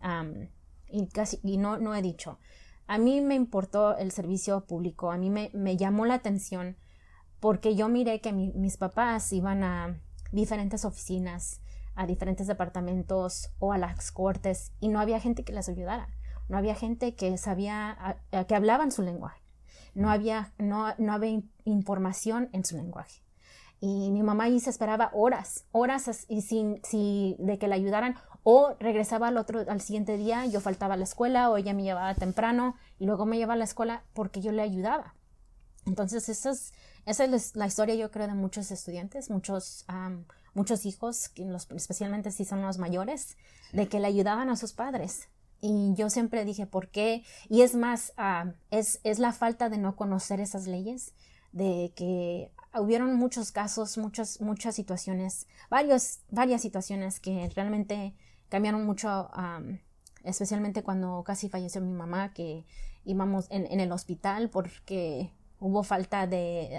[0.89, 2.39] y casi, y no, no he dicho,
[2.87, 6.77] a mí me importó el servicio público, a mí me, llamó la atención
[7.39, 9.99] porque yo miré que mis papás iban a
[10.31, 11.61] diferentes oficinas
[11.95, 16.09] a diferentes departamentos o a las cortes y no había gente que les ayudara,
[16.49, 18.17] no había gente que sabía,
[18.47, 19.41] que hablaban su lenguaje,
[19.93, 23.22] no había, no, no había información en su lenguaje.
[23.85, 28.15] Y mi mamá ahí se esperaba horas, horas y sin, si, de que la ayudaran
[28.41, 31.83] o regresaba al otro al siguiente día, yo faltaba a la escuela o ella me
[31.83, 35.15] llevaba temprano y luego me llevaba a la escuela porque yo le ayudaba.
[35.85, 36.71] Entonces esa es,
[37.05, 39.85] esa es la historia yo creo de muchos estudiantes, muchos
[40.53, 41.31] muchos hijos,
[41.75, 43.35] especialmente si son los mayores,
[43.73, 45.27] de que le ayudaban a sus padres.
[45.59, 47.25] Y yo siempre dije, ¿por qué?
[47.49, 48.13] Y es más,
[48.71, 51.13] es, es la falta de no conocer esas leyes,
[51.53, 58.15] de que hubieron muchos casos, muchas, muchas situaciones, varios, varias situaciones que realmente
[58.49, 59.29] cambiaron mucho,
[60.23, 62.65] especialmente cuando casi falleció mi mamá, que
[63.05, 66.77] íbamos en, el hospital porque hubo falta de,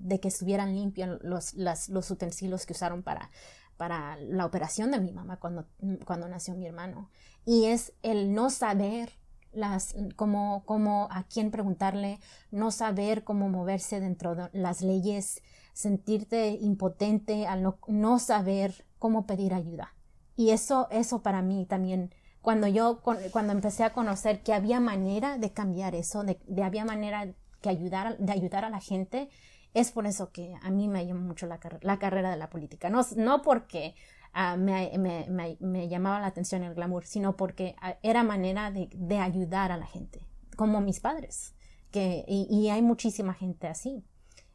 [0.00, 3.30] de que estuvieran limpios los, los utensilios que usaron para,
[3.76, 5.66] para la operación de mi mamá cuando,
[6.04, 7.10] cuando nació mi hermano.
[7.44, 9.12] Y es el no saber
[9.52, 12.18] las, cómo, cómo, a quién preguntarle,
[12.50, 19.26] no saber cómo moverse dentro de las leyes, sentirte impotente al no, no saber cómo
[19.26, 19.94] pedir ayuda.
[20.36, 25.38] Y eso, eso para mí también, cuando yo, cuando empecé a conocer que había manera
[25.38, 29.28] de cambiar eso, de, de había manera que ayudar, de ayudar a la gente,
[29.74, 32.90] es por eso que a mí me llama mucho la, la carrera de la política.
[32.90, 33.94] No, no porque
[34.34, 38.88] uh, me, me, me, llamaba la atención el glamour, sino porque uh, era manera de,
[38.94, 41.54] de, ayudar a la gente, como mis padres.
[41.90, 44.04] Que, y, y hay muchísima gente así.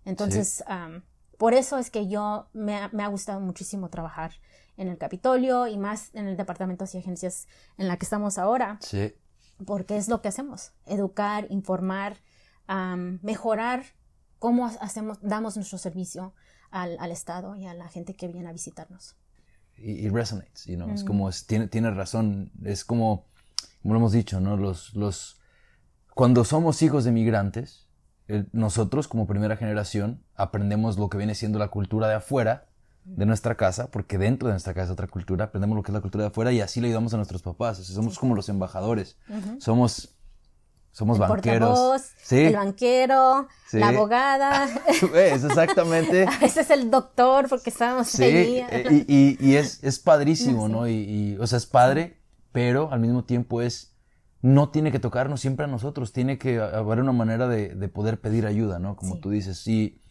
[0.06, 1.02] Entonces, um,
[1.38, 4.32] por eso es que yo me, me, ha gustado muchísimo trabajar
[4.76, 8.80] en el Capitolio y más en el departamento de agencias en la que estamos ahora.
[8.82, 9.14] Sí.
[9.66, 12.18] Porque es lo que hacemos, educar, informar,
[13.22, 13.84] mejorar
[14.40, 16.34] cómo hacemos, damos nuestro servicio
[16.70, 19.16] al, al, Estado y a la gente que viene a visitarnos.
[19.78, 20.90] Y, y resonates, you know?
[20.92, 23.26] es como, tiene, tiene razón, es como,
[23.82, 24.58] como lo hemos dicho, ¿no?
[24.58, 25.40] Los, los,
[26.16, 27.88] cuando somos hijos de migrantes,
[28.52, 32.68] nosotros como primera generación aprendemos lo que viene siendo la cultura de afuera
[33.06, 35.94] de nuestra casa, porque dentro de nuestra casa es otra cultura, aprendemos lo que es
[35.94, 37.78] la cultura de afuera y así le ayudamos a nuestros papás.
[37.78, 39.18] somos como los embajadores.
[39.60, 40.17] Somos
[40.98, 42.02] somos el banqueros.
[42.24, 42.38] ¿Sí?
[42.38, 44.68] El banquero, la abogada.
[45.14, 46.24] es exactamente.
[46.42, 48.66] Ese es el doctor porque estábamos sí, ahí.
[48.68, 50.88] Eh, y, y, es, es padrísimo, ¿no?
[50.88, 52.18] Y, o sea, es padre,
[52.52, 53.94] pero al mismo tiempo es,
[54.42, 58.20] no tiene que tocarnos siempre a nosotros, tiene que haber una manera de, de poder
[58.20, 58.96] pedir ayuda, ¿no?
[58.96, 59.68] Como tú dices.
[59.68, 60.02] Y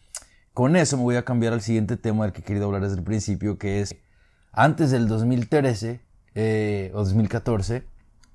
[0.53, 2.95] con eso me voy a cambiar al siguiente tema del que he querido hablar desde
[2.95, 3.97] el principio, que es,
[4.53, 5.99] antes del 2013
[6.35, 7.83] eh, o 2014,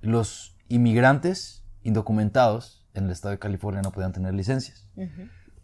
[0.03, 4.89] los inmigrantes indocumentados en el estado de California no podían tener licencias.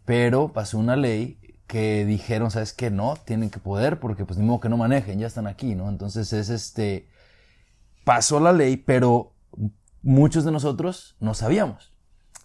[0.05, 2.89] Pero pasó una ley que dijeron, ¿sabes qué?
[2.89, 5.87] No, tienen que poder porque pues ni modo que no manejen, ya están aquí, ¿no?
[5.87, 7.07] Entonces es este,
[8.03, 9.33] pasó la ley, pero
[10.01, 11.93] muchos de nosotros no sabíamos.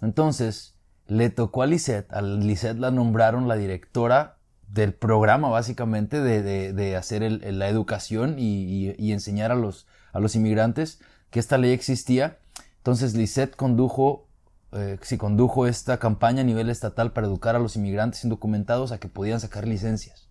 [0.02, 6.72] Entonces le tocó a Lisette, a Lisette la nombraron la directora del programa básicamente de,
[6.72, 11.70] de, hacer la educación y, y, enseñar a los, a los inmigrantes que esta ley
[11.70, 12.38] existía
[12.84, 14.28] entonces Lisette condujo,
[14.72, 19.08] eh, condujo esta campaña a nivel estatal para educar a los inmigrantes indocumentados a que
[19.08, 20.28] podían sacar licencias.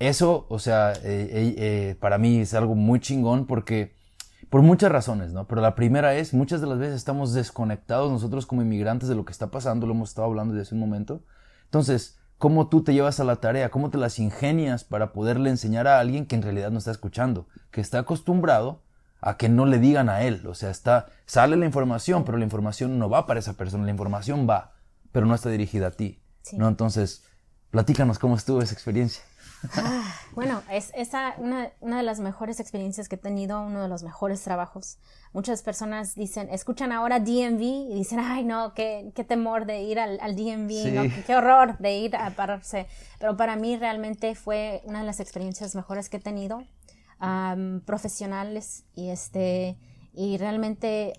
[0.00, 3.96] Eso, o sea, eh, eh, para mí es algo muy chingón porque
[4.50, 5.46] Por muchas razones, ¿no?
[5.46, 9.24] Pero la primera es, muchas de las veces estamos desconectados nosotros como inmigrantes de lo
[9.24, 11.22] que está pasando, lo hemos estado hablando desde hace un momento.
[11.66, 13.70] Entonces, ¿cómo tú te llevas a la tarea?
[13.70, 17.46] ¿Cómo te las ingenias para poderle enseñar a alguien que en realidad no está escuchando?
[17.70, 18.80] Que está acostumbrado
[19.20, 20.46] a que no le digan a él.
[20.46, 23.90] O sea, está, sale la información, pero la información no va para esa persona, la
[23.90, 24.72] información va,
[25.12, 26.20] pero no está dirigida a ti.
[26.52, 26.68] ¿no?
[26.68, 27.24] Entonces,
[27.70, 29.22] platícanos cómo estuvo esa experiencia.
[29.74, 33.88] Ah, bueno, es esa una, una, de las mejores experiencias que he tenido, uno de
[33.88, 34.98] los mejores trabajos.
[35.32, 39.98] Muchas personas dicen, escuchan ahora DMV y dicen, ay no, qué, qué temor de ir
[39.98, 42.86] al, al DMV, qué, horror de ir a pararse.
[43.18, 46.62] Pero para mí realmente fue una de las experiencias mejores que he tenido,
[47.84, 49.76] profesionales y este
[50.12, 51.12] y realmente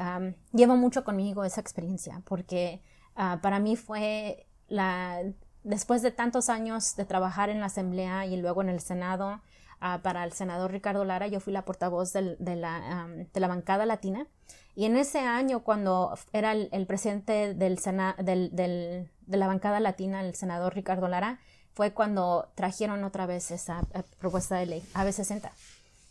[0.53, 2.81] llevo mucho conmigo esa experiencia porque
[3.17, 5.21] uh, para mí fue la
[5.63, 9.41] después de tantos años de trabajar en la Asamblea y luego en el Senado,
[9.79, 13.85] ah, para el senador Ricardo Lara, yo fui la portavoz de, la, de, la, bancada
[13.85, 14.27] latina.
[14.75, 17.79] Y en ese año, cuando era el, presidente del,
[18.17, 21.39] del, del, de la bancada latina, el senador Ricardo Lara,
[21.73, 25.51] fue cuando trajeron otra vez esa eh, propuesta de ley, AB60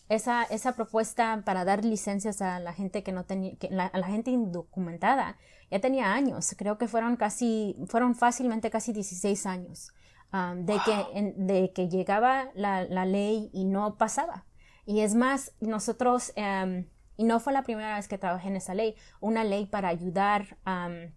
[0.09, 3.57] esa, esa propuesta para dar licencias a la gente que no tenía,
[3.93, 5.37] a la gente indocumentada,
[5.71, 9.93] ya tenía años, creo que fueron casi, fueron fácilmente casi 16 años
[10.33, 14.47] um, de, que, de que llegaba la, la, ley y no pasaba.
[14.87, 16.85] Y es más, nosotros, um,
[17.17, 20.57] y no fue la primera vez que trabajé en esa ley, una ley para ayudar
[20.67, 21.13] um,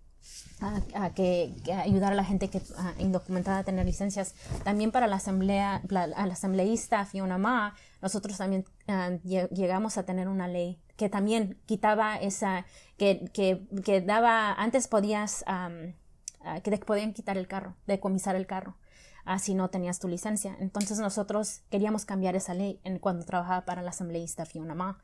[0.62, 1.54] a, que,
[1.84, 2.62] ayudar a la gente que
[3.00, 4.36] indocumentada a tener licencias.
[4.64, 10.48] También para la asamblea, la, asambleísta Fiona Ma, nosotros también ah, llegamos a tener una
[10.48, 12.66] ley que también quitaba esa,
[12.98, 15.72] que, que, que daba, antes podías, ah,
[16.64, 18.78] que podían quitar el carro, decomisar el carro.
[19.24, 20.58] Uh, si no tenías tu licencia.
[20.60, 24.98] Entonces nosotros queríamos cambiar esa ley en, cuando trabajaba para la asambleísta Fiona Ma.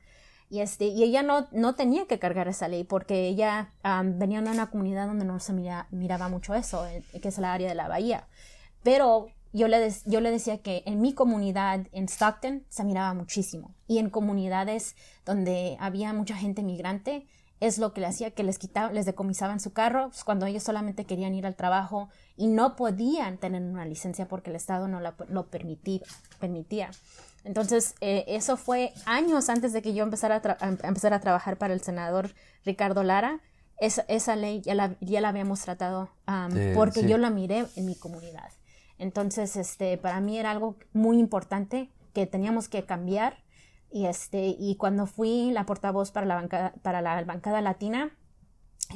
[0.50, 4.50] Y, este, y ella no, no tenía que cargar esa ley porque ella venía de
[4.50, 5.54] una comunidad donde no se
[5.92, 8.28] miraba mucho eso, eh, que es la área de la bahía.
[8.84, 13.76] Pero yo le, yo le decía que en mi comunidad, en Stockton, se miraba muchísimo.
[13.88, 17.28] Y en comunidades donde había mucha gente migrante,
[17.60, 20.64] es lo que le hacía que les quitaban, les decomisaban su carro pues, cuando ellos
[20.64, 25.00] solamente querían ir al trabajo y no podían tener una licencia porque el Estado no
[25.00, 26.02] lo permitía.
[26.40, 26.92] permitía.
[27.44, 31.74] Entonces, eh, eso fue años antes de que yo empezara a, empezar a trabajar para
[31.74, 32.32] el senador
[32.66, 33.40] Ricardo Lara.
[33.80, 36.10] Esa, esa ley ya la, ya la habíamos tratado
[36.74, 38.50] porque yo la miré en mi comunidad.
[38.98, 43.38] Entonces, este, para mí era algo muy importante que teníamos que cambiar.
[43.92, 48.12] Y, este, y cuando fui la portavoz para la bancada, para la bancada latina,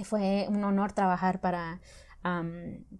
[0.03, 1.81] fue un honor trabajar para,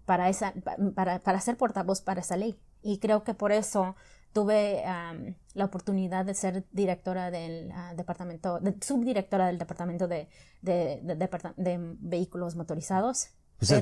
[0.04, 0.54] para, esa,
[0.94, 2.58] para, para ser portavoz para esa ley.
[2.82, 3.94] Y creo que por eso
[4.32, 4.82] tuve
[5.54, 10.28] la oportunidad de ser directora del ah, departamento, de, subdirectora del departamento de,
[10.62, 13.28] de, vehículos motorizados.
[13.60, 13.80] O sea,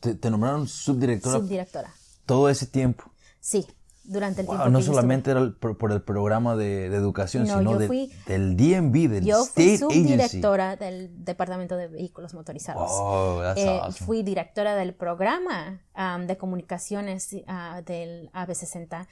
[0.00, 1.38] te, nombraron subdirectora.
[1.38, 1.92] Subdirectora.
[2.24, 3.04] Todo ese tiempo.
[3.40, 3.66] Sí,
[4.08, 4.68] durante el tiempo.
[4.68, 10.76] No solamente era por, el programa de, educación, sino del DMV, del yo fui subdirectora
[10.76, 12.90] del departamento de vehículos motorizados.
[12.90, 15.82] Oh, eh, Fui directora del programa
[16.26, 19.06] de comunicaciones ah, del AB60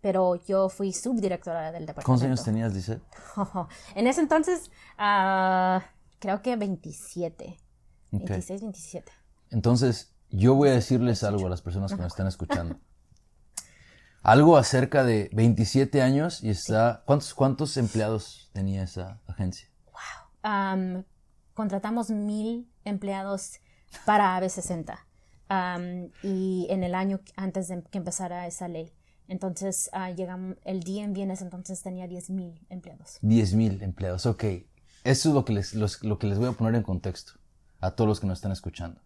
[0.00, 2.04] pero yo fui subdirectora del departamento.
[2.04, 3.00] ¿Cuántos años tenías, dice?
[3.94, 5.80] en ese entonces, uh,
[6.18, 7.56] creo que 27.
[8.10, 9.12] 26, 27.
[9.50, 12.76] Entonces, yo voy a decirles algo a las personas que nos están escuchando.
[14.24, 17.02] algo acerca de 27 años y está...
[17.04, 19.68] ¿Cuántos, ¿Cuántos empleados tenía esa agencia?
[20.42, 21.04] Wow.
[21.52, 23.60] contratamos mil empleados
[24.04, 24.98] para AB60
[26.22, 28.92] y en el año antes de que empezara esa ley.
[29.28, 33.18] Entonces, uh, llegamos, el DMV en ese entonces tenía 10.000 empleados.
[33.22, 34.44] 10.000 empleados, ok.
[35.04, 37.32] Eso es lo que, les, lo que les voy a poner en contexto
[37.80, 39.00] a todos los que nos están escuchando.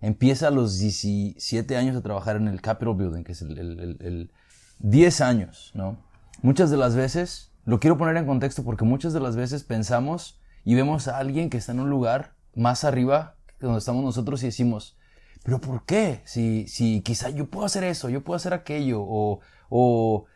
[0.00, 3.98] Empieza a los 17 años a trabajar en el Capitol Building, que es el, el,
[4.00, 4.30] el
[4.78, 5.98] 10 años, ¿no?
[6.42, 10.40] Muchas de las veces, lo quiero poner en contexto porque muchas de las veces pensamos
[10.64, 14.42] y vemos a alguien que está en un lugar más arriba que donde estamos nosotros
[14.42, 14.96] y decimos,
[15.42, 16.22] pero ¿por qué?
[16.24, 20.26] Si, si quizá yo puedo hacer eso, yo puedo hacer aquello, o, o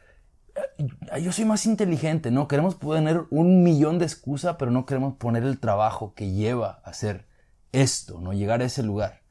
[0.78, 2.48] eh, yo soy más inteligente, ¿no?
[2.48, 6.90] Queremos poner un millón de excusas, pero no queremos poner el trabajo que lleva a
[6.90, 7.26] hacer
[7.72, 8.32] esto, ¿no?
[8.32, 9.23] Llegar a ese lugar.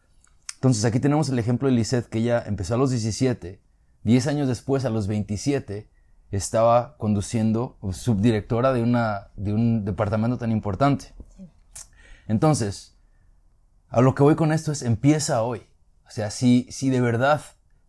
[0.63, 3.59] Entonces aquí tenemos el ejemplo de Lisette, que ella empezó a los 17,
[4.03, 5.89] 10 años después, a los 27,
[6.31, 11.13] estaba conduciendo, subdirectora de, una, de un departamento tan importante.
[12.29, 12.97] Entonces,
[13.89, 15.63] a lo que voy con esto es empieza hoy.
[16.07, 17.41] O sea, si, si de verdad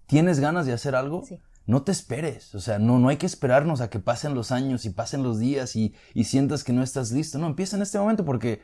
[0.07, 1.23] tienes ganas de hacer algo,
[1.67, 4.85] no te esperes, o sea, no, no hay que esperarnos a que pasen los años
[4.85, 8.01] y pasen los días y, y sientas que no estás listo, no, empieza en este
[8.01, 8.63] momento porque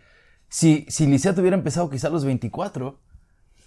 [0.48, 2.98] si, si Licea hubiera empezado quizá a los 24,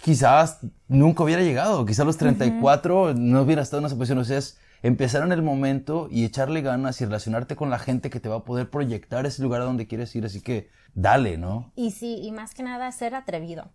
[0.03, 4.25] quizás nunca hubiera llegado, quizás a los 34 no hubiera estado en esa posición, o
[4.25, 8.19] sea, es empezar en el momento y echarle ganas y relacionarte con la gente que
[8.19, 11.71] te va a poder proyectar ese lugar a donde quieres ir, así que dale, ¿no?
[11.75, 13.71] Y sí, y más que nada ser atrevido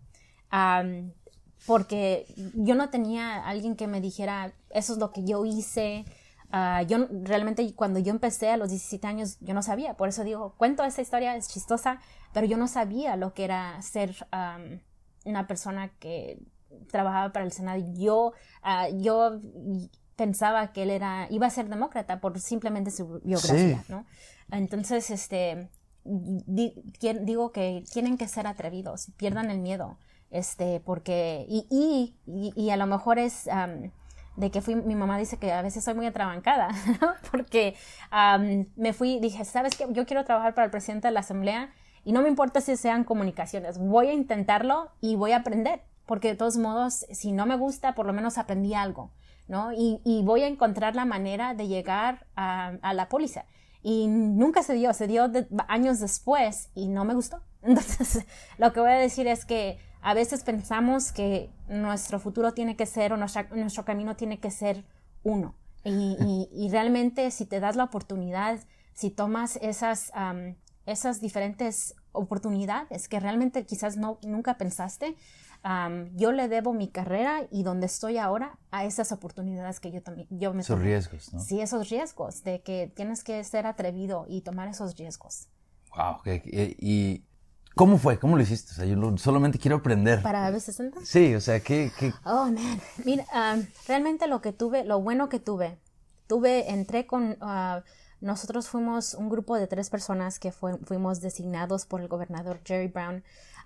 [1.65, 2.25] porque
[2.55, 6.05] yo no tenía alguien que me dijera, eso es lo que yo hice.
[6.51, 10.23] Ah, yo realmente cuando yo empecé a los 17 años, yo no sabía, por eso
[10.23, 11.99] digo, cuento esa historia, es chistosa,
[12.33, 14.15] pero yo no sabía lo que era ser
[15.29, 16.39] una persona que
[16.91, 17.83] trabajaba para el Senado.
[17.95, 19.39] Yo, uh, yo
[20.15, 24.05] pensaba que él era, iba a ser demócrata por simplemente su biografía, ¿no?
[24.51, 25.69] Entonces, este,
[26.03, 29.97] digo que tienen que ser atrevidos, pierdan el miedo
[30.31, 33.49] este, porque, y, y, y, a lo mejor es
[34.35, 36.69] de que fui, mi mamá dice que a veces soy muy atrabancada,
[37.31, 37.75] porque
[38.75, 39.87] me fui, dije, ¿sabes qué?
[39.89, 41.73] Yo quiero trabajar para el presidente de la Asamblea
[42.03, 46.29] y no me importa si sean comunicaciones, voy a intentarlo y voy a aprender, porque
[46.29, 49.11] de todos modos, si no me gusta, por lo menos aprendí algo,
[49.47, 49.71] ¿no?
[49.73, 53.45] Y, y voy a encontrar la manera de llegar a, a la póliza.
[53.81, 55.31] Y nunca se dio, se dio
[55.67, 57.41] años después y no me gustó.
[57.61, 58.25] Entonces,
[58.57, 62.85] lo que voy a decir es que a veces pensamos que nuestro futuro tiene que
[62.85, 64.85] ser o nuestro camino tiene que ser
[65.23, 65.55] uno.
[65.83, 68.59] Y, realmente si te das la oportunidad,
[68.93, 70.11] si tomas esas,
[70.85, 75.15] esas diferentes oportunidades que realmente quizás no, nunca pensaste,
[76.15, 80.27] yo le debo mi carrera y donde estoy ahora a esas oportunidades que yo también
[80.31, 84.39] yo me esos riesgos no sí esos riesgos de que tienes que ser atrevido y
[84.39, 85.49] tomar esos riesgos
[85.93, 86.21] wow
[86.55, 87.25] y
[87.75, 88.19] ¿Cómo fue?
[88.19, 88.71] ¿Cómo lo hiciste?
[88.73, 90.21] O sea, yo solamente quiero aprender.
[90.21, 91.01] ¿Para B60?
[91.05, 91.91] Sí, o sea, ¿qué...?
[92.25, 92.81] Oh, man.
[93.05, 95.79] Mira, um, realmente lo que tuve, lo bueno que tuve,
[96.27, 97.37] tuve, entré con...
[97.41, 97.81] Uh,
[98.21, 103.23] nosotros fuimos un grupo de tres personas que fuimos designados por el gobernador Jerry Brown.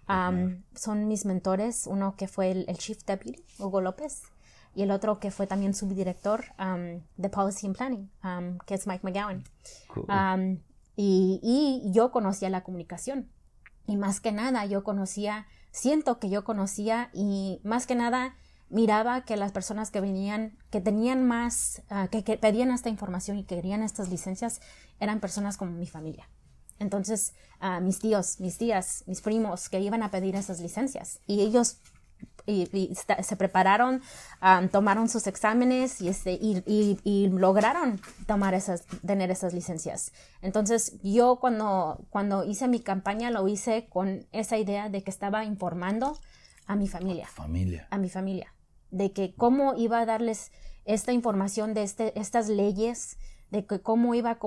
[0.07, 4.23] Um, son mis mentores, uno que fue el, Chief Deputy, Hugo López,
[4.75, 8.09] y el otro que fue también subdirector um, de Policy and Planning,
[8.65, 9.43] que es Mike McGowan.
[10.95, 13.29] y, y, yo conocía la comunicación.
[13.87, 18.35] Y más que nada yo conocía, siento que yo conocía y más que nada
[18.73, 23.43] miraba que las personas que venían, que tenían más, ah, que, pedían esta información y
[23.43, 24.61] querían estas licencias,
[24.99, 26.27] eran personas como mi familia.
[26.79, 31.41] Entonces, uh, mis tíos, mis tías, mis primos que iban a pedir esas licencias y
[31.41, 31.77] ellos
[32.45, 34.01] y, se prepararon,
[34.71, 40.11] tomaron sus exámenes y, este, y, lograron tomar esas, tener esas licencias.
[40.41, 45.45] Entonces yo cuando, cuando hice mi campaña lo hice con esa idea de que estaba
[45.45, 46.17] informando
[46.65, 47.27] a mi familia.
[47.27, 47.87] Familia.
[47.91, 48.53] A mi familia.
[48.93, 50.51] De que cómo iba a darles
[50.85, 53.17] esta información de este, estas leyes,
[53.51, 54.37] de que cómo iba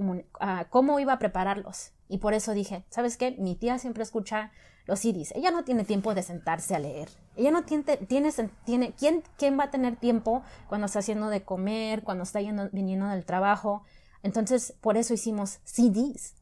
[0.40, 1.92] a, cómo iba a prepararlos.
[2.08, 3.32] Y por eso dije, ¿sabes qué?
[3.38, 4.52] Mi tía siempre escucha
[4.86, 5.32] los CDs.
[5.34, 7.08] Ella no tiene tiempo de sentarse a leer.
[7.34, 8.32] Ella no tiene, tiene,
[8.64, 12.68] tiene ¿quién, ¿quién va a tener tiempo cuando está haciendo de comer, cuando está yendo,
[12.72, 13.82] viniendo del trabajo?
[14.22, 16.34] Entonces, por eso hicimos CDs.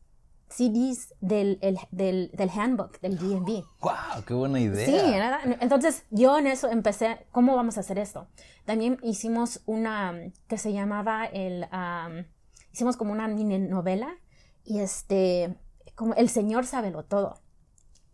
[0.49, 1.59] CDs del,
[1.91, 3.65] del, del handbook, del DMV.
[3.81, 4.25] ¡Wow!
[4.27, 4.87] ¡Qué buena idea!
[4.87, 8.29] Sí, entonces yo en eso empecé, ¿cómo vamos a hacer esto?
[8.65, 10.15] También hicimos una
[10.47, 11.67] que se llamaba el,
[12.73, 14.15] hicimos como una mini novela
[14.65, 15.57] y este,
[15.95, 17.41] como El Señor Sábelo Todo.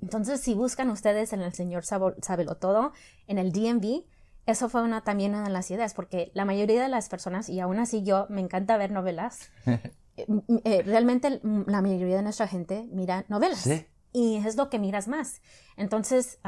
[0.03, 2.93] Entonces, si buscan ustedes en el Señor Sábelo Todo,
[3.27, 4.05] en el DMV,
[4.47, 7.61] eso fue una, también una de las ideas, porque la mayoría de las personas, y
[7.61, 9.51] aún así yo, me encanta ver novelas,
[10.65, 13.69] eh, realmente la mayoría de nuestra gente mira novelas.
[14.13, 15.41] Y es lo que miras más.
[15.77, 16.41] Entonces,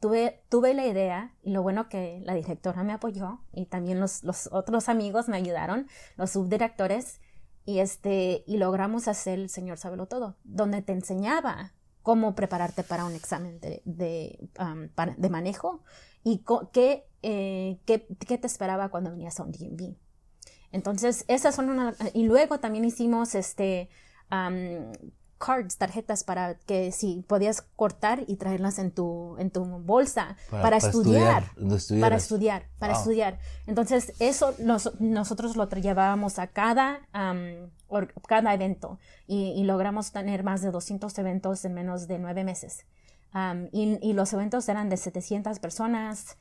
[0.00, 4.24] tuve, tuve la idea, y lo bueno que la directora me apoyó, y también los,
[4.24, 7.20] los otros amigos me ayudaron, los subdirectores,
[7.66, 13.04] y, este, y logramos hacer el Señor Sábelo Todo, donde te enseñaba cómo prepararte para
[13.04, 15.82] un examen de, de, um, de manejo
[16.22, 19.96] y qué, eh, qué, qué, te esperaba cuando venías a un DMV.
[20.76, 21.94] Entonces, esas son una...
[22.14, 23.88] Y luego también hicimos este...
[24.30, 24.92] Um,
[25.38, 30.76] cards, tarjetas para que si podías cortar y traerlas en tu, en tu bolsa para,
[30.76, 31.44] estudiar,
[32.00, 33.38] para estudiar, para estudiar.
[33.66, 34.54] Entonces, eso
[34.98, 37.00] nosotros lo llevábamos a cada,
[38.26, 42.86] cada evento y, logramos tener más de 200 eventos en menos de nueve meses.
[43.72, 46.36] y, los eventos eran de 700 personas.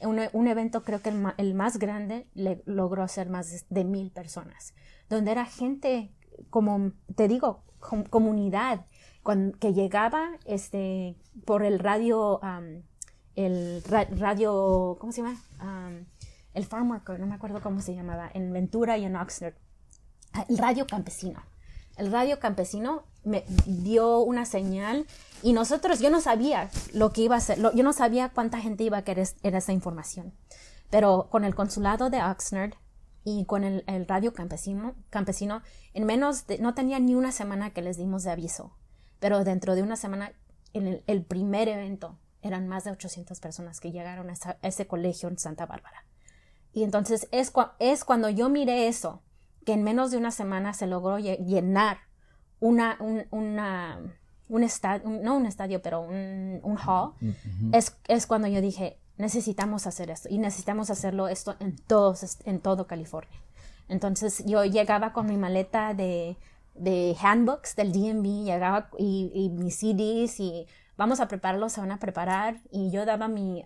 [0.00, 2.26] Un, evento creo que el, más grande
[2.66, 4.74] logró hacer más de mil personas,
[5.08, 6.12] donde era gente
[6.50, 7.64] como te digo,
[8.10, 8.86] comunidad,
[9.60, 12.40] que llegaba este, por el radio,
[13.34, 15.36] el radio, ¿cómo se llama?
[16.54, 19.54] el Farm Worker, no me acuerdo cómo se llamaba, en Ventura y en Oxnard,
[20.48, 21.42] el radio campesino.
[21.96, 25.06] El radio campesino me dio una señal
[25.42, 28.84] y nosotros, yo no sabía lo que iba a ser, yo no sabía cuánta gente
[28.84, 30.32] iba a querer esa información.
[30.90, 32.74] Pero con el consulado de Oxnard
[33.24, 35.62] y con el, radio campesino, campesino,
[35.94, 38.76] en menos de, no tenía ni una semana que les dimos de aviso.
[39.18, 40.32] Pero dentro de una semana,
[40.72, 45.38] en el, primer evento, eran más de 800 personas que llegaron a, ese colegio en
[45.38, 46.04] Santa Bárbara.
[46.72, 49.22] Y entonces es, es cuando yo miré eso,
[49.64, 51.98] que en menos de una semana se logró llenar
[52.62, 53.98] una, un, una,
[54.48, 57.12] un estadio, no un estadio, pero un, un hall,
[57.72, 62.60] es, es, cuando yo dije, necesitamos hacer esto y necesitamos hacerlo esto en, todos, en
[62.60, 63.36] todo California.
[63.88, 66.36] Entonces yo llegaba con mi maleta de,
[66.76, 71.90] de handbooks del DMV, llegaba y, y, mis CDs y vamos a prepararlos, se van
[71.90, 73.64] a preparar y yo daba mi,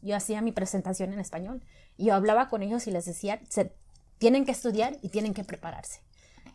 [0.00, 1.60] yo hacía mi presentación en español.
[1.98, 3.72] Yo hablaba con ellos y les decía, se,
[4.18, 6.02] tienen que estudiar y tienen que prepararse.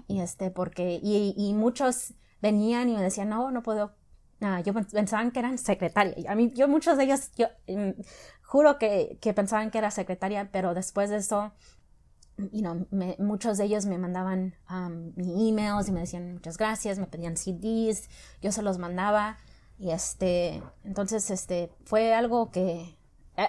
[0.08, 3.93] Y este, porque, y, y muchos venían y me decían, no, no puedo,
[4.39, 6.32] nada, yo pensaban que eran secretaria.
[6.32, 8.01] A mí, yo muchos de ellos, yo mm,
[8.43, 11.53] juro que, que, pensaban que era secretaria, pero después de eso,
[12.38, 12.88] you know,
[13.20, 17.36] muchos de ellos me mandaban um, mi emails y me decían muchas gracias, me pedían
[17.38, 18.10] CDs,
[18.41, 19.38] yo se los mandaba.
[19.80, 22.97] Y este, entonces, este, fue algo que,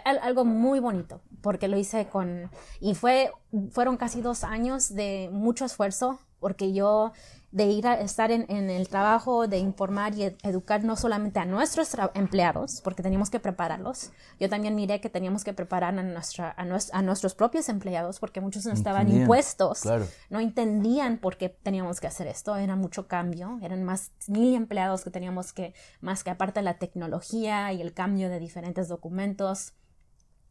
[0.05, 2.51] algo muy bonito, porque lo hice con,
[2.81, 3.33] y fue,
[3.71, 7.13] fueron casi dos años de mucho esfuerzo, porque yo
[7.51, 11.91] de ir a estar en, el trabajo, de informar y educar no solamente a nuestros
[12.13, 14.11] empleados, porque teníamos que prepararlos.
[14.39, 18.67] Yo también miré que teníamos que preparar a, nuestra, a, nuestros propios empleados, porque muchos
[18.67, 19.83] no estaban impuestos,
[20.29, 25.03] no entendían por qué teníamos que hacer esto, era mucho cambio, eran más mil empleados
[25.03, 25.73] que teníamos que,
[26.03, 29.73] más que aparte la tecnología y el cambio de diferentes documentos,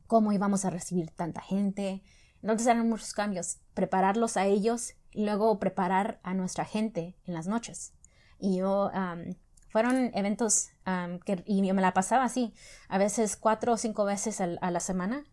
[0.08, 2.02] cómo íbamos a recibir tanta gente.
[2.42, 7.48] Entonces eran muchos cambios, prepararlos a ellos y luego preparar a nuestra gente en las
[7.48, 7.94] noches.
[8.40, 8.92] Y yo,
[9.70, 10.70] fueron eventos
[11.26, 12.54] que, y yo me la pasaba así,
[12.88, 15.26] a veces cuatro o cinco veces a, la semana,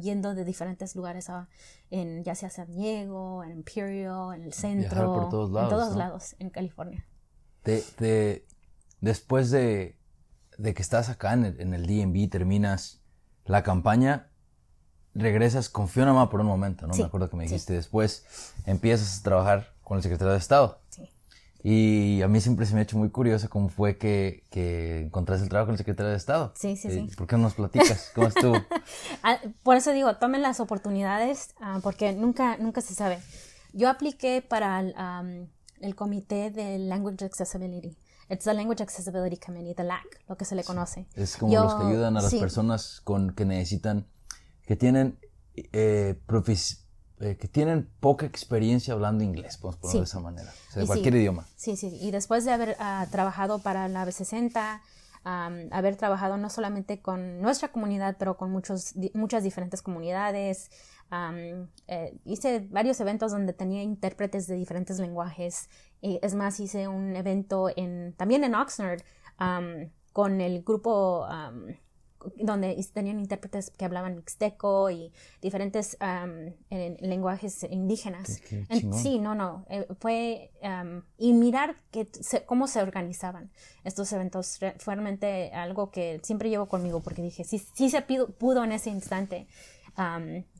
[0.00, 1.30] yendo de diferentes lugares,
[1.90, 5.96] en, ya sea San Diego, en Imperial, en el centro, por todos lados, en todos
[5.96, 7.06] lados, en California.
[7.64, 8.44] De,
[9.00, 9.96] después de,
[10.58, 13.02] de, que estás acá en el, en el DMV, terminas
[13.44, 14.31] la campaña,
[15.14, 16.94] regresas con Fiona por un momento, ¿no?
[16.94, 17.72] Me acuerdo que me dijiste.
[17.72, 18.24] Después
[18.66, 20.80] empiezas a trabajar con el secretario de Estado.
[20.88, 21.08] Sí.
[21.64, 25.44] Y a mí siempre se me ha hecho muy curioso cómo fue que, que encontraste
[25.44, 26.52] el trabajo con el secretario de Estado.
[26.56, 27.14] Sí, sí, sí.
[27.16, 28.10] ¿Por qué no nos platicas?
[28.14, 28.56] ¿Cómo estuvo?
[29.22, 33.20] Ah, por eso digo, tomen las oportunidades ah, porque nunca, nunca se sabe.
[33.72, 35.48] Yo apliqué para el,
[35.80, 37.96] el comité de Language Accessibility.
[38.28, 41.06] It's the Language Accessibility Committee, the LAC, lo que se le conoce.
[41.14, 44.06] Es como los que ayudan a las personas con que necesitan
[44.72, 45.18] que tienen,
[45.54, 46.16] eh,
[47.20, 50.86] eh, que tienen poca experiencia hablando inglés, podemos ponerlo de esa manera, o sea, de
[50.86, 51.46] cualquier idioma.
[51.56, 54.80] Sí, sí, y después de haber uh, trabajado para la B60,
[55.26, 60.70] um, haber trabajado no solamente con nuestra comunidad, pero con muchos, muchas diferentes comunidades.
[61.10, 65.68] Um, eh, hice varios eventos donde tenía intérpretes de diferentes lenguajes.
[66.00, 69.02] Y es más, hice un evento en, también en Oxnard
[69.38, 71.26] um, con el grupo
[72.36, 75.96] donde tenían intérpretes que hablaban mixteco y diferentes
[77.00, 78.40] lenguajes indígenas.
[78.92, 80.50] sí, no, no, eh, fue
[81.18, 82.08] y mirar que
[82.46, 83.50] cómo se organizaban
[83.84, 88.64] estos eventos fue realmente algo que siempre llevo conmigo porque dije, sí, sí se pudo
[88.64, 89.46] en ese instante.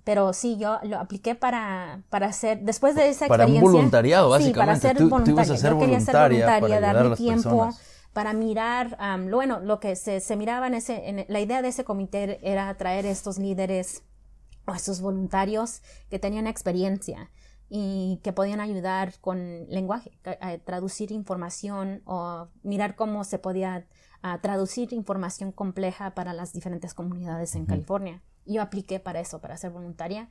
[0.04, 3.60] pero sí, yo lo apliqué para, para hacer, después de esa experiencia.
[3.60, 4.80] Para un voluntariado, básicamente.
[4.80, 5.70] Sí, para ser voluntaria.
[5.70, 7.70] yo quería ser voluntaria, darle tiempo
[8.12, 8.98] para mirar,
[9.30, 12.74] bueno, lo que se, se miraba en ese, en, la idea de ese comité era
[12.76, 14.02] traer estos líderes
[14.66, 17.30] o estos voluntarios que tenían experiencia
[17.68, 23.86] y que podían ayudar con lenguaje, a, traducir información o mirar cómo se podía
[24.40, 28.22] traducir información compleja para las diferentes comunidades en California.
[28.46, 30.28] Yo apliqué para eso, para ser voluntaria.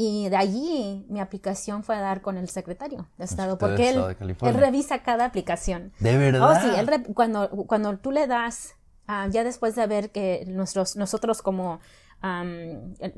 [0.00, 4.00] Y de allí mi aplicación fue a dar con el secretario de Estado, porque él,
[4.42, 5.92] él, revisa cada aplicación.
[5.98, 6.52] ¿De verdad?
[6.52, 8.76] Oh, sí, él cuando, cuando tú le das,
[9.08, 11.80] ah, ya después de ver que nuestros, nosotros como,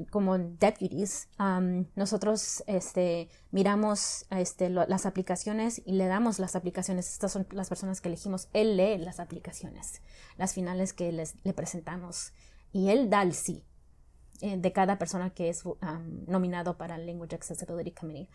[0.09, 1.28] como deputies,
[1.97, 7.12] nosotros este, miramos este, las aplicaciones y le damos las aplicaciones.
[7.12, 8.49] Estas son las personas que elegimos.
[8.55, 10.01] Él lee las aplicaciones,
[10.39, 12.33] las finales que les, le presentamos.
[12.72, 13.66] Y él da el sí.
[14.43, 15.64] Eh, de cada persona que es
[16.26, 18.28] nominado para el Language Accessibility Committee.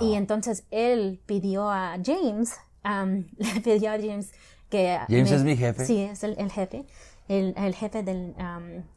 [0.00, 2.54] Y entonces él pidió a James,
[3.36, 4.32] le pidió a James
[4.68, 4.98] que...
[5.08, 5.86] James es mi jefe.
[5.86, 6.86] Sí, es el, jefe,
[7.28, 8.34] el, jefe del,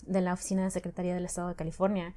[0.08, 2.16] de la Oficina de Secretaría del Estado de California.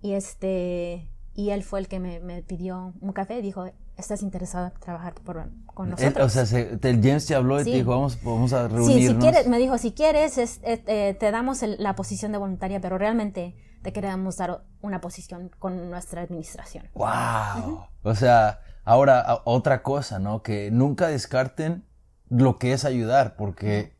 [0.00, 4.22] Y este, y él fue el que me, me pidió un café y dijo, ¿estás
[4.22, 6.24] interesado en trabajar por, con nosotros?
[6.24, 8.94] o sea, se, el James te habló y te dijo, vamos, vamos a reunirnos.
[8.94, 12.80] Sí, si quieres, me dijo, si quieres, es, eh, te damos la posición de voluntaria,
[12.80, 16.88] pero realmente te queremos dar una posición con nuestra administración.
[16.94, 17.84] ¡Wow!
[18.02, 20.42] O sea, ahora otra cosa, ¿no?
[20.42, 21.84] Que nunca descarten
[22.28, 23.94] lo que es ayudar, porque,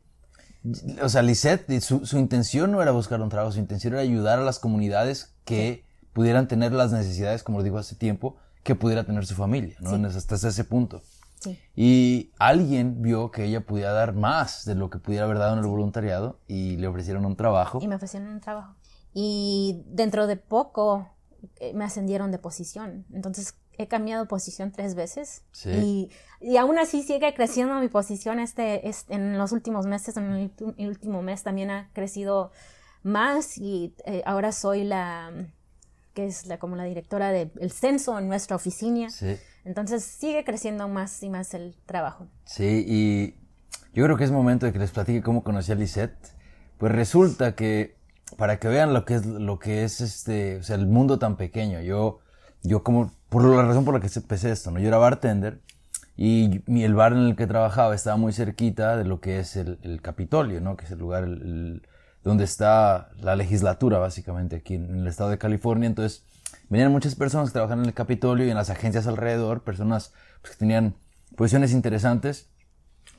[1.01, 4.39] o sea, Lisette, su, su, intención no era buscar un trabajo, su intención era ayudar
[4.39, 9.03] a las comunidades que pudieran tener las necesidades, como lo digo hace tiempo, que pudiera
[9.03, 10.07] tener su familia, ¿no?
[10.07, 11.01] Hasta ese punto.
[11.39, 11.59] Sí.
[11.75, 15.59] Y alguien vio que ella podía dar más de lo que pudiera haber dado en
[15.59, 17.79] el voluntariado y le ofrecieron un trabajo.
[17.81, 18.75] Y me ofrecieron un trabajo.
[19.13, 21.07] Y dentro de poco
[21.59, 23.05] eh, me ascendieron de posición.
[23.13, 25.43] Entonces he cambiado posición tres veces.
[25.51, 25.69] Sí.
[25.69, 30.17] Y, y, aún así sigue creciendo mi posición este, este en los últimos meses.
[30.17, 32.51] En el, último mes también ha crecido
[33.01, 35.31] más y eh, ahora soy la
[36.13, 39.09] que es la, como la directora del censo en nuestra oficina.
[39.09, 39.35] Sí.
[39.65, 42.27] Entonces sigue creciendo más y más el trabajo.
[42.45, 43.35] Sí, y
[43.93, 46.35] yo creo que es momento de que les platique cómo conocí a Lisette.
[46.77, 47.95] Pues resulta que
[48.37, 51.37] para que vean lo que es lo que es este, o sea, el mundo tan
[51.37, 51.81] pequeño.
[51.81, 52.19] Yo
[52.63, 54.79] yo como por la razón por la que empecé esto, ¿no?
[54.79, 55.61] Yo era bartender
[56.15, 59.99] y el bar en el que trabajaba estaba muy cerquita de lo que es el,
[60.01, 60.77] Capitolio, ¿no?
[60.77, 61.27] Que es el lugar
[62.23, 65.87] donde está la legislatura básicamente aquí en el estado de California.
[65.87, 66.23] Entonces
[66.69, 70.53] venían muchas personas que trabajan en el Capitolio y en las agencias alrededor, personas pues,
[70.53, 70.95] que tenían
[71.35, 72.49] posiciones interesantes,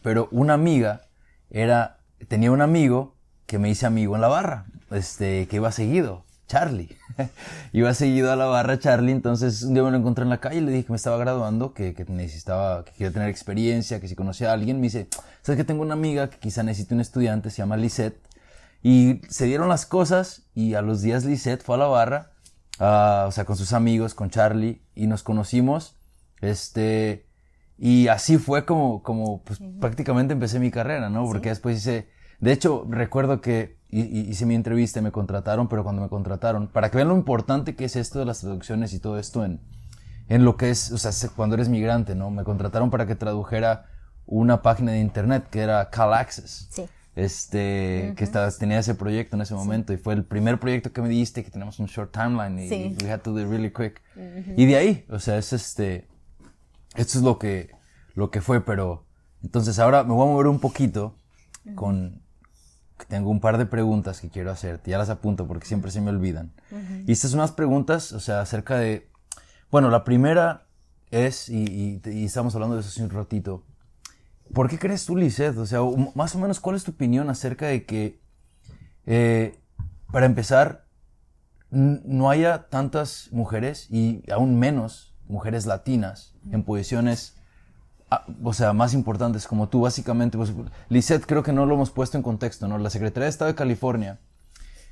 [0.03, 1.03] pero una amiga
[1.51, 1.99] era
[2.29, 3.17] tenía un amigo
[3.47, 6.97] que me hice amigo en la barra este, que iba seguido, Charlie.
[7.73, 10.59] iba seguido a la barra Charlie, entonces un día me lo encontré en la calle
[10.59, 14.09] y le dije que me estaba graduando, que, que necesitaba, que quería tener experiencia, que
[14.09, 15.09] si conocía a alguien, me dice,
[15.43, 18.21] sabes que tengo una amiga que quizá necesite un estudiante, se llama Lisette,
[18.83, 22.33] y se dieron las cosas y a los días Lisette fue a la barra,
[22.81, 25.97] uh, o sea, con sus amigos, con Charlie, y nos conocimos,
[26.41, 27.27] este,
[27.79, 31.25] y así fue como, como, pues prácticamente empecé mi carrera, ¿no?
[31.25, 32.09] Porque después hice,
[32.45, 36.91] de hecho, recuerdo que hice mi entrevista y me contrataron, pero cuando me contrataron, para
[36.91, 39.61] que vean lo importante que es esto de las traducciones y todo esto en,
[40.29, 42.31] en lo que es, o sea, cuando eres migrante, ¿no?
[42.31, 43.87] Me contrataron para que tradujera
[44.27, 46.69] una página de internet que era Call Access.
[46.71, 46.85] Sí.
[47.17, 51.01] Este, que estaba, tenía ese proyecto en ese momento y fue el primer proyecto que
[51.01, 52.97] me diste, que tenemos un short timeline y sí.
[53.03, 54.03] we had to do it really quick.
[54.55, 56.09] Y de ahí, o sea, es este,
[56.95, 57.71] esto es lo que,
[58.15, 59.07] lo que fue, pero
[59.43, 61.17] entonces ahora me voy a mover un poquito
[61.77, 62.24] con,
[63.09, 66.11] tengo un par de preguntas que quiero hacerte, ya las apunto porque siempre se me
[66.11, 66.53] olvidan.
[67.07, 69.09] Y estas son unas preguntas, o sea, acerca de,
[69.71, 70.67] bueno, la primera
[71.11, 73.65] es, y, estamos hablando de eso hace un ratito,
[74.53, 75.57] ¿por qué crees tú, Lisette?
[75.59, 75.81] O sea,
[76.15, 78.21] más o menos, ¿cuál es tu opinión acerca de que,
[79.07, 79.59] eh,
[80.13, 80.85] para empezar,
[81.71, 87.37] no haya tantas mujeres y aún menos mujeres latinas en posiciones
[88.43, 90.37] o sea, más importantes como tú, básicamente.
[90.37, 90.53] Pues,
[90.89, 92.79] Lisette, creo que no lo hemos puesto en contexto, ¿no?
[92.79, 94.21] La Secretaría de Estado de California.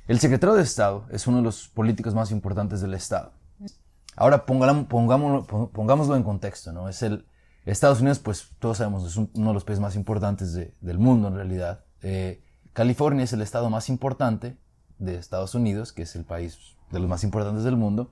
[0.07, 3.31] El secretario de Estado es uno de los políticos más importantes del Estado.
[4.15, 6.89] Ahora pongámoslo, pongámoslo en contexto, ¿no?
[6.89, 7.25] Es el
[7.65, 11.35] Estados Unidos, pues todos sabemos, es uno de los países más importantes del mundo en
[11.35, 11.85] realidad.
[12.01, 12.43] Eh,
[12.73, 14.57] California es el estado más importante
[14.99, 16.57] de Estados Unidos, que es el país
[16.91, 18.11] de los más importantes del mundo.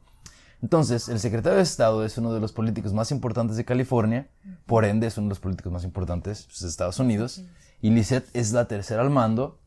[0.62, 4.30] Entonces, el secretario de Estado es uno de los políticos más importantes de California,
[4.68, 7.44] por ende es uno de los políticos más importantes pues, de Estados Unidos,
[7.82, 9.60] y Lisette es la tercera al mando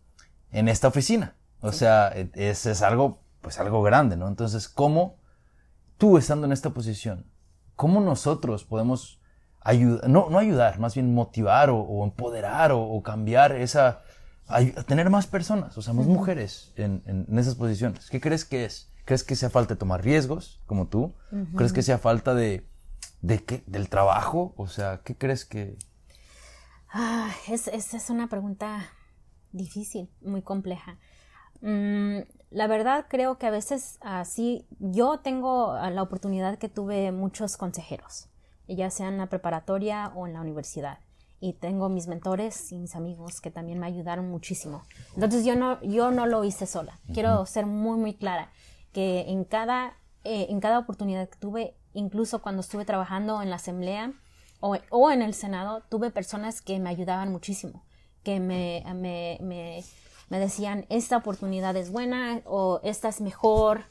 [0.53, 1.35] en esta oficina.
[1.61, 4.29] O sea, e, es, es, algo, pues algo grande, ¿no?
[4.29, 5.17] Entonces, ¿cómo
[5.99, 7.27] tú estando en esta posición,
[7.75, 9.21] cómo nosotros podemos
[9.63, 14.03] ayudar, no, no ayudar, más bien motivar o, empoderar o, cambiar esa,
[14.47, 18.09] a, tener más personas, o sea, más mujeres en, en esas posiciones?
[18.11, 18.94] ¿Qué crees que es?
[19.05, 21.15] ¿Crees que sea falta de tomar riesgos, como tú?
[21.57, 22.67] ¿Crees que sea falta de,
[23.21, 24.55] de qué, del trabajo?
[24.57, 25.77] O sea, ¿qué crees que...?
[26.91, 28.87] Ah, es, es, una pregunta
[29.53, 30.97] difícil, muy compleja.
[31.61, 37.57] Mm, la verdad creo que a veces así, yo tengo la oportunidad que tuve muchos
[37.57, 38.29] consejeros,
[38.69, 40.99] ya sea en la preparatoria o en la universidad.
[41.41, 44.83] Y tengo mis mentores y mis amigos que también me ayudaron muchísimo.
[45.15, 46.99] Entonces yo no, yo no lo hice sola.
[47.13, 48.51] Quiero ser muy, muy clara
[48.95, 53.57] que en cada, eh, en cada oportunidad que tuve, incluso cuando estuve trabajando en la
[53.57, 54.13] Asamblea
[54.61, 57.85] o, o, en el Senado, tuve personas que me ayudaban muchísimo,
[58.23, 59.85] que me, me, me,
[60.31, 63.83] me decían, esta oportunidad es buena o esta es mejor.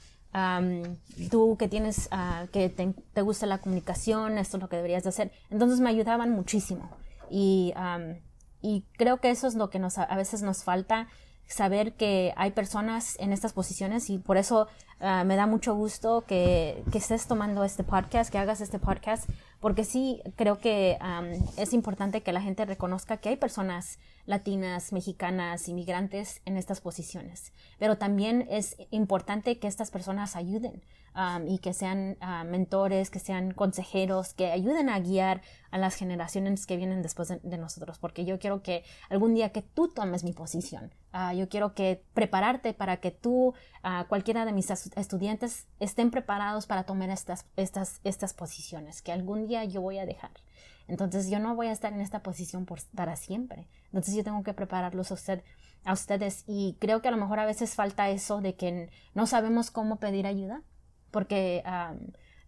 [1.29, 5.03] tú que tienes, uh, que te, te, gusta la comunicación, esto es lo que deberías
[5.03, 5.31] de hacer.
[5.51, 6.89] Entonces me ayudaban muchísimo.
[7.29, 7.73] Y,
[8.61, 11.07] y creo que eso es lo que nos, a veces nos falta
[11.47, 14.67] saber que hay personas en estas posiciones y por eso
[14.99, 19.29] ah, me da mucho gusto que, que, estés tomando este podcast, que hagas este podcast,
[19.59, 20.97] porque sí creo que
[21.57, 27.53] es importante que la gente reconozca que hay personas latinas, mexicanas, inmigrantes en estas posiciones,
[27.77, 30.81] pero también es importante que estas personas ayuden
[31.45, 36.65] y que sean ah, mentores, que sean consejeros, que ayuden a guiar a las generaciones
[36.65, 40.33] que vienen después de, nosotros, porque yo quiero que algún día que tú tomes mi
[40.33, 43.53] posición, ah, yo quiero que prepararte para que tú,
[43.83, 49.47] uh, cualquiera de mis estudiantes estén preparados para tomar estas, estas, estas posiciones que algún
[49.47, 50.31] día yo voy a dejar.
[50.87, 53.67] Entonces yo no voy a estar en esta posición por, para siempre.
[53.85, 55.43] Entonces yo tengo que prepararlos a, usted,
[55.85, 59.27] a ustedes y creo que a lo mejor a veces falta eso de que no
[59.27, 60.61] sabemos cómo pedir ayuda
[61.13, 61.63] porque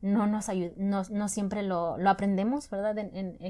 [0.02, 2.98] no nos no, no, siempre lo, lo aprendemos, ¿verdad?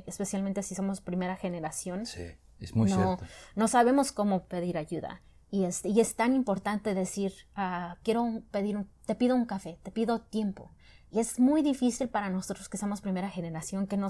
[0.05, 2.05] especialmente si somos primera generación.
[2.05, 2.25] Sí,
[2.59, 3.23] es muy cierto.
[3.55, 5.21] No sabemos cómo pedir ayuda.
[5.49, 9.91] Y es, y es tan importante decir, ah, quiero pedir, te pido un café, te
[9.91, 10.71] pido tiempo.
[11.11, 14.09] Y es muy difícil para nosotros que somos primera generación, que no,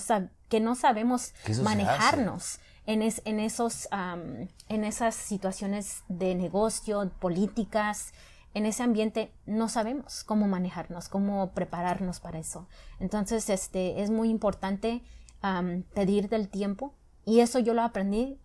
[0.50, 8.12] que no sabemos manejarnos en, en, esos, en esas situaciones de negocio, políticas,
[8.56, 12.68] en ese ambiente no sabemos cómo manejarnos, cómo prepararnos para eso.
[13.00, 15.04] Entonces, este, es muy importante
[15.94, 18.40] pedir del tiempo y eso yo lo aprendí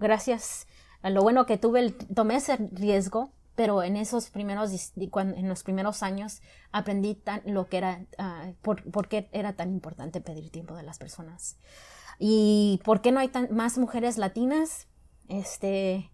[0.00, 0.66] gracias
[1.02, 6.02] a lo bueno que tuve, tomé ese riesgo, pero en esos primeros, en los primeros
[6.02, 6.40] años
[6.72, 10.98] aprendí tan, lo que era, uh, por, qué era tan importante pedir tiempo de las
[10.98, 11.58] personas.
[12.18, 14.88] ¿Y por qué no hay tan, más mujeres latinas?
[15.28, 16.10] Este,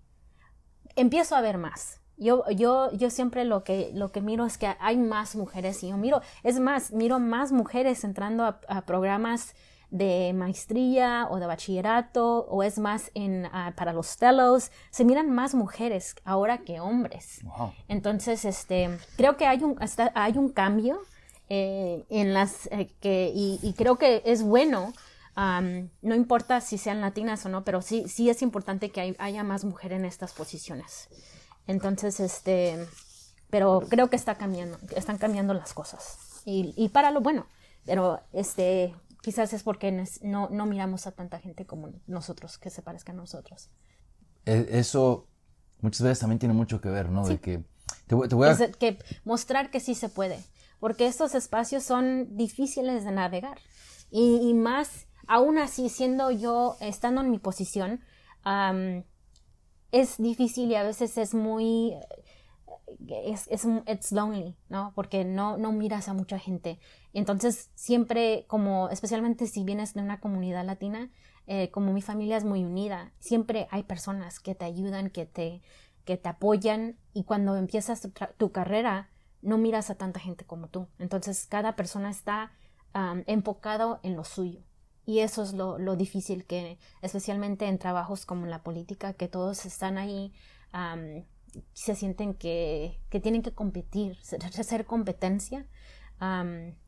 [0.96, 4.74] empiezo a ver más yo, yo, yo siempre lo que, lo que miro es que
[4.80, 9.54] hay más mujeres y yo miro, es más, miro más mujeres entrando a, programas
[9.90, 15.30] de maestría o de bachillerato o es más en, ah, para los fellows, se miran
[15.30, 17.40] más mujeres ahora que hombres.
[17.88, 19.78] Entonces, este, creo que hay un,
[20.14, 20.98] hay un cambio
[21.48, 24.92] eh, en las eh, que, y, creo que es bueno.
[25.36, 29.64] no importa si sean latinas o no, pero sí, sí es importante que haya más
[29.64, 31.08] mujeres en estas posiciones.
[31.66, 32.86] Entonces, este,
[33.50, 36.42] pero creo que está cambiando, están cambiando las cosas.
[36.44, 37.46] Y, y para lo bueno,
[37.84, 42.82] pero este, quizás es porque no, no miramos a tanta gente como nosotros, que se
[42.82, 43.70] parezca a nosotros.
[44.44, 45.26] E, eso
[45.80, 47.26] muchas veces también tiene mucho que ver, ¿no?
[47.26, 47.64] De que
[48.06, 48.56] te, voy a...
[48.72, 50.38] que mostrar que sí se puede,
[50.78, 53.58] porque estos espacios son difíciles de navegar.
[54.10, 58.00] Y, y más, aún así, siendo yo, estando en mi posición,
[59.92, 61.94] es difícil y a veces es muy
[63.08, 64.92] es, es it's lonely, ¿no?
[64.94, 66.78] Porque no, no miras a mucha gente.
[67.12, 71.10] Entonces, siempre, como, especialmente si vienes de una comunidad latina,
[71.46, 75.62] eh, como mi familia es muy unida, siempre hay personas que te ayudan, que te,
[76.04, 79.10] que te apoyan, y cuando empiezas tu, carrera,
[79.42, 80.88] no miras a tanta gente como tú.
[80.98, 82.52] Entonces, cada persona está
[83.26, 84.62] enfocado en lo suyo.
[85.06, 89.64] Y eso es lo, lo, difícil que, especialmente en trabajos como la política, que todos
[89.64, 90.32] están ahí,
[91.72, 94.18] se sienten que, que, tienen que competir,
[94.58, 95.64] hacer competencia.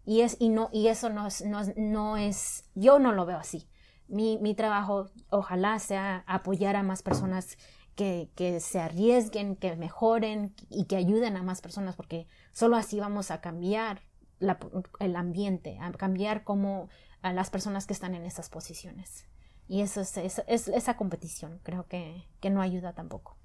[0.05, 3.39] y, es, y, no, y eso no es, no, no, es, yo no lo veo
[3.39, 3.69] así.
[4.09, 7.57] Mi, mi trabajo ojalá sea apoyar a más personas
[7.95, 12.99] que, que, se arriesguen, que mejoren y que ayuden a más personas, porque solo así
[12.99, 14.03] vamos a cambiar
[14.39, 14.59] la,
[15.01, 16.89] el ambiente, a cambiar cómo
[17.23, 19.27] a las personas que están en esas posiciones.
[19.69, 23.37] Y eso es, es, esa competición, creo que, que, no ayuda tampoco.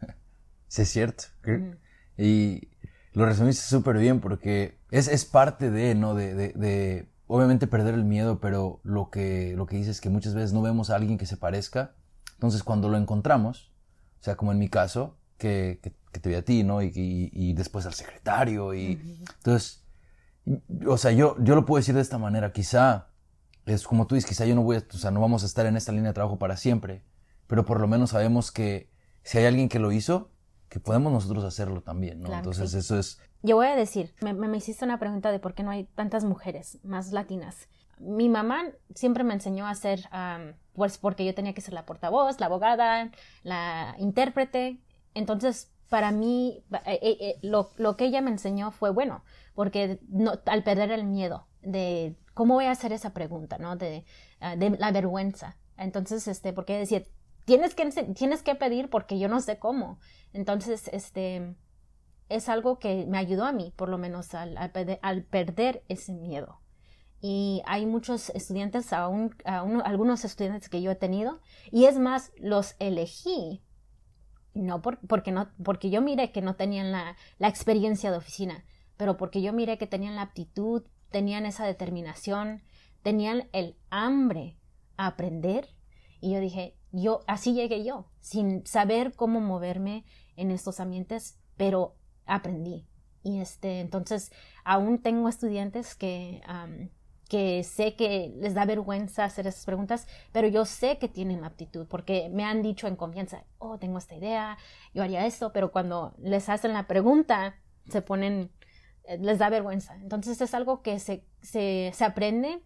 [0.68, 1.24] Sí, es cierto.
[2.18, 2.68] Y
[3.12, 6.14] lo resumiste súper bien porque es, es, parte de, ¿no?
[6.14, 10.10] De, de, de, obviamente perder el miedo, pero lo que, lo que dices es que
[10.10, 11.94] muchas veces no vemos a alguien que se parezca.
[12.34, 13.72] Entonces cuando lo encontramos,
[14.20, 16.82] o sea, como en mi caso, que, que, te vi a ti, ¿no?
[16.82, 16.90] Y,
[17.32, 18.74] y, después al secretario.
[18.74, 18.98] Y
[19.36, 19.84] entonces,
[20.86, 23.08] o sea, yo, yo lo puedo decir de esta manera, quizá
[23.66, 25.76] es como tú dices, quizá yo no voy, o sea, no vamos a estar en
[25.76, 27.02] esta línea de trabajo para siempre,
[27.46, 28.90] pero por lo menos sabemos que
[29.22, 30.30] si hay alguien que lo hizo,
[30.68, 32.32] que podemos nosotros hacerlo también, ¿no?
[32.32, 33.20] Entonces eso es...
[33.42, 36.24] Yo voy a decir, me, me, hiciste una pregunta de por qué no hay tantas
[36.24, 37.68] mujeres más latinas.
[37.98, 38.64] Mi mamá
[38.94, 40.08] siempre me enseñó a hacer,
[40.74, 43.10] pues porque yo tenía que ser la portavoz, la abogada,
[43.42, 44.80] la intérprete.
[45.14, 49.22] Entonces, para mí, eh, eh, eh, lo, lo, que ella me enseñó fue bueno,
[49.54, 53.76] porque no, al perder el miedo de ¿cómo voy a hacer esa pregunta, no?
[53.76, 54.04] De,
[54.40, 55.56] ah, de la vergüenza.
[55.78, 57.08] Entonces, este, porque decir,
[57.46, 59.98] tienes que, tienes que pedir porque yo no sé cómo.
[60.34, 61.56] Entonces, este,
[62.28, 66.60] es algo que me ayudó a mí, por lo menos, al, al, perder ese miedo.
[67.22, 71.40] Y hay muchos estudiantes, aún, algunos estudiantes que yo he tenido,
[71.72, 73.62] y es más, los elegí
[74.52, 78.64] no porque, no, porque yo miré que no tenían la, la experiencia de oficina,
[78.96, 80.84] pero porque yo miré que tenían la aptitud,
[81.16, 82.62] tenían esa determinación,
[83.00, 84.58] tenían el hambre
[84.98, 85.66] a aprender.
[86.20, 90.04] Y yo dije, yo, así llegué yo, sin saber cómo moverme
[90.36, 91.96] en estos ambientes, pero
[92.26, 92.86] aprendí.
[93.22, 94.30] Y este, entonces,
[94.62, 96.42] aún tengo estudiantes que,
[97.30, 101.86] que sé que les da vergüenza hacer esas preguntas, pero yo sé que tienen aptitud
[101.88, 104.58] porque me han dicho en confianza, oh, tengo esta idea,
[104.92, 107.54] yo haría esto, pero cuando les hacen la pregunta,
[107.88, 108.52] se ponen,
[109.20, 109.94] les da vergüenza.
[109.96, 112.62] Entonces es algo que se, se, se aprende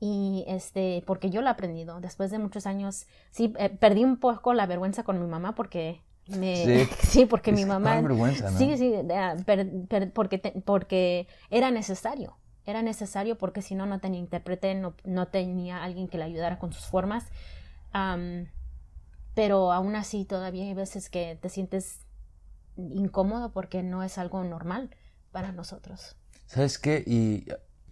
[0.00, 2.00] y este, porque yo lo he aprendido.
[2.00, 6.02] Después de muchos años, sí, eh, perdí un poco la vergüenza con mi mamá porque
[6.28, 7.26] me, sí.
[7.30, 8.00] porque mi mamá...
[8.00, 8.58] Vergüenza, ¿no?
[8.58, 8.92] Sí, sí,
[10.12, 12.36] porque, porque era necesario.
[12.66, 16.58] Era necesario porque si no, no tenía intérprete, no, no tenía alguien que le ayudara
[16.58, 17.24] con sus formas.
[19.34, 22.00] pero aún así todavía hay veces que te sientes
[22.76, 24.90] incómodo porque no es algo normal
[25.36, 26.16] para nosotros.
[26.46, 27.04] ¿Sabes qué?
[27.06, 27.46] Y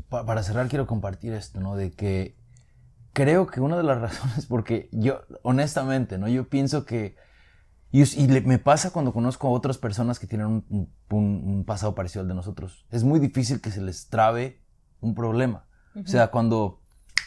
[0.08, 1.76] para cerrar quiero compartir esto, ¿no?
[1.76, 2.38] De que
[3.12, 6.26] creo que una de las razones, porque yo, honestamente, ¿no?
[6.26, 7.16] Yo pienso que,
[7.92, 12.28] y, me pasa cuando conozco a otras personas que tienen un, un, pasado parecido al
[12.28, 14.62] de nosotros, es muy difícil que se les trabe
[15.00, 15.66] un problema.
[16.02, 16.80] O sea, cuando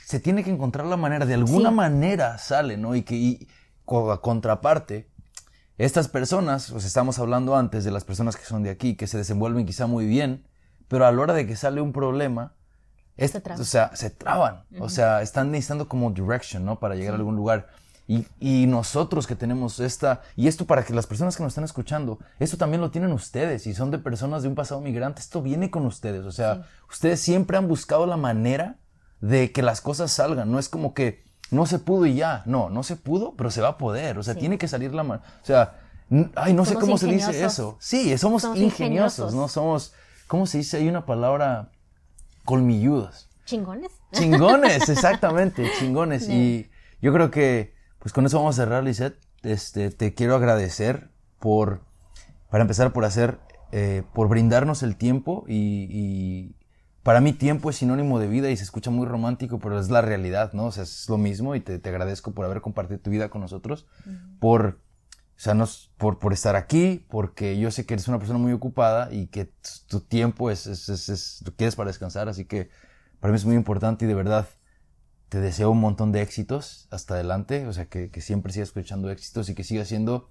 [0.03, 2.95] se tiene que encontrar la manera, de alguna manera sale, ¿no?
[2.95, 3.47] Y que, y,
[3.85, 5.11] contraparte,
[5.77, 9.17] estas personas, pues estamos hablando antes de las personas que son de aquí, que se
[9.17, 10.47] desenvuelven quizá muy bien,
[10.87, 12.55] pero a la hora de que sale un problema,
[13.17, 14.63] se o sea, se traban.
[14.79, 16.79] O sea, están necesitando como direction, ¿no?
[16.79, 17.67] Para llegar a algún lugar.
[18.07, 21.65] Y, y, nosotros que tenemos esta, y esto para que las personas que nos están
[21.65, 25.41] escuchando, esto también lo tienen ustedes y son de personas de un pasado migrante, esto
[25.41, 26.25] viene con ustedes.
[26.25, 28.77] O sea, ustedes siempre han buscado la manera
[29.19, 30.49] de que las cosas salgan.
[30.49, 32.43] No es como que no se pudo y ya.
[32.45, 34.17] No, no se pudo, pero se va a poder.
[34.17, 35.21] O sea, tiene que salir la mano.
[35.41, 35.79] O sea,
[36.35, 37.77] ay, no sé cómo se dice eso.
[37.79, 39.47] Sí, somos, ingeniosos, ¿no?
[39.47, 39.93] Somos,
[40.27, 40.77] ¿cómo se dice?
[40.77, 41.71] Hay una palabra
[42.45, 43.29] colmilludos.
[43.45, 43.91] Chingones.
[44.11, 46.27] Chingones, exactamente, chingones.
[46.29, 46.69] Y
[47.01, 49.17] yo creo que, pues con eso vamos a cerrar, Lisette.
[49.43, 51.81] Este, te quiero agradecer por,
[52.49, 53.39] para empezar, por hacer,
[53.71, 56.55] eh, por brindarnos el tiempo y,
[57.07, 60.01] para mí tiempo es sinónimo de vida y se escucha muy romántico, pero es la
[60.01, 60.65] realidad, ¿no?
[60.65, 63.87] O sea, es lo mismo y te, agradezco por haber compartido tu vida con nosotros,
[64.41, 64.81] por
[65.37, 68.51] o sea, nos, por, por estar aquí, porque yo sé que eres una persona muy
[68.51, 69.53] ocupada y que
[69.87, 72.71] tu tiempo es, es, es, es, tú quieres para descansar, así que
[73.21, 74.45] para mí es muy importante y de verdad
[75.29, 79.09] te deseo un montón de éxitos hasta adelante, o sea, que, que siempre sigas escuchando
[79.09, 80.29] éxitos y que sigas siendo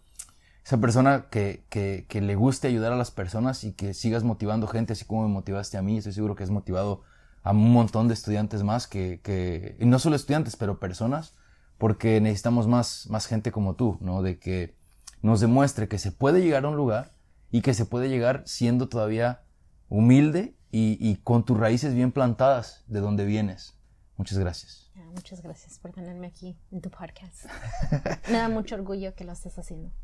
[0.66, 4.66] esa persona que, que, que, le guste ayudar a las personas y que sigas motivando
[4.66, 7.02] gente así como me motivaste a mí, estoy seguro que has motivado
[7.44, 11.36] a un montón de estudiantes más, que, que y no solo estudiantes, pero personas,
[11.78, 14.22] porque necesitamos más, más gente como tú, ¿no?
[14.22, 14.74] De que
[15.22, 17.12] nos demuestre que se puede llegar a un lugar
[17.52, 19.42] y que se puede llegar siendo todavía
[19.88, 23.78] humilde y, con tus raíces bien plantadas de donde vienes.
[24.16, 24.90] Muchas gracias.
[25.14, 27.44] muchas gracias por tenerme aquí en tu podcast.
[28.28, 29.92] Me da mucho orgullo que lo estés haciendo.